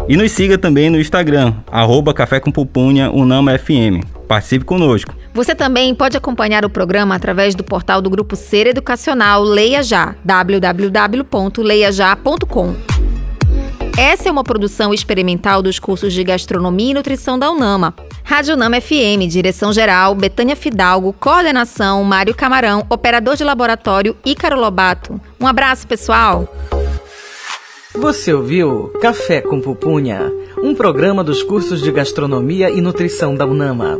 E 0.07 0.17
nos 0.17 0.31
siga 0.31 0.57
também 0.57 0.89
no 0.89 0.99
Instagram, 0.99 1.53
arroba 1.71 2.15
Café 2.15 2.39
com 2.39 2.51
Pupunha 2.51 3.11
Unama 3.11 3.55
FM. 3.57 4.03
Participe 4.27 4.65
conosco. 4.65 5.13
Você 5.33 5.55
também 5.55 5.95
pode 5.95 6.17
acompanhar 6.17 6.65
o 6.65 6.69
programa 6.69 7.15
através 7.15 7.55
do 7.55 7.63
portal 7.63 8.01
do 8.01 8.09
Grupo 8.09 8.35
Ser 8.35 8.67
Educacional 8.67 9.41
Leia 9.43 9.81
Já, 9.83 10.15
www.leiajá.com. 10.23 12.75
Essa 13.97 14.29
é 14.29 14.31
uma 14.31 14.43
produção 14.45 14.93
experimental 14.93 15.61
dos 15.61 15.77
cursos 15.77 16.13
de 16.13 16.23
Gastronomia 16.23 16.91
e 16.91 16.93
Nutrição 16.93 17.37
da 17.37 17.51
UNAMA. 17.51 17.93
Rádio 18.23 18.55
UNAMA 18.55 18.79
FM, 18.79 19.27
direção 19.27 19.73
geral, 19.73 20.15
Betânia 20.15 20.55
Fidalgo, 20.55 21.11
coordenação, 21.11 22.01
Mário 22.03 22.33
Camarão, 22.33 22.85
operador 22.89 23.35
de 23.35 23.43
laboratório, 23.43 24.15
Ícaro 24.25 24.57
Lobato. 24.57 25.19
Um 25.39 25.45
abraço, 25.45 25.85
pessoal! 25.85 26.47
Você 27.93 28.33
ouviu 28.33 28.93
Café 29.01 29.41
com 29.41 29.59
Pupunha, 29.59 30.31
um 30.63 30.73
programa 30.73 31.21
dos 31.21 31.43
cursos 31.43 31.81
de 31.81 31.91
Gastronomia 31.91 32.69
e 32.69 32.79
Nutrição 32.79 33.35
da 33.35 33.45
UNAMA. 33.45 33.99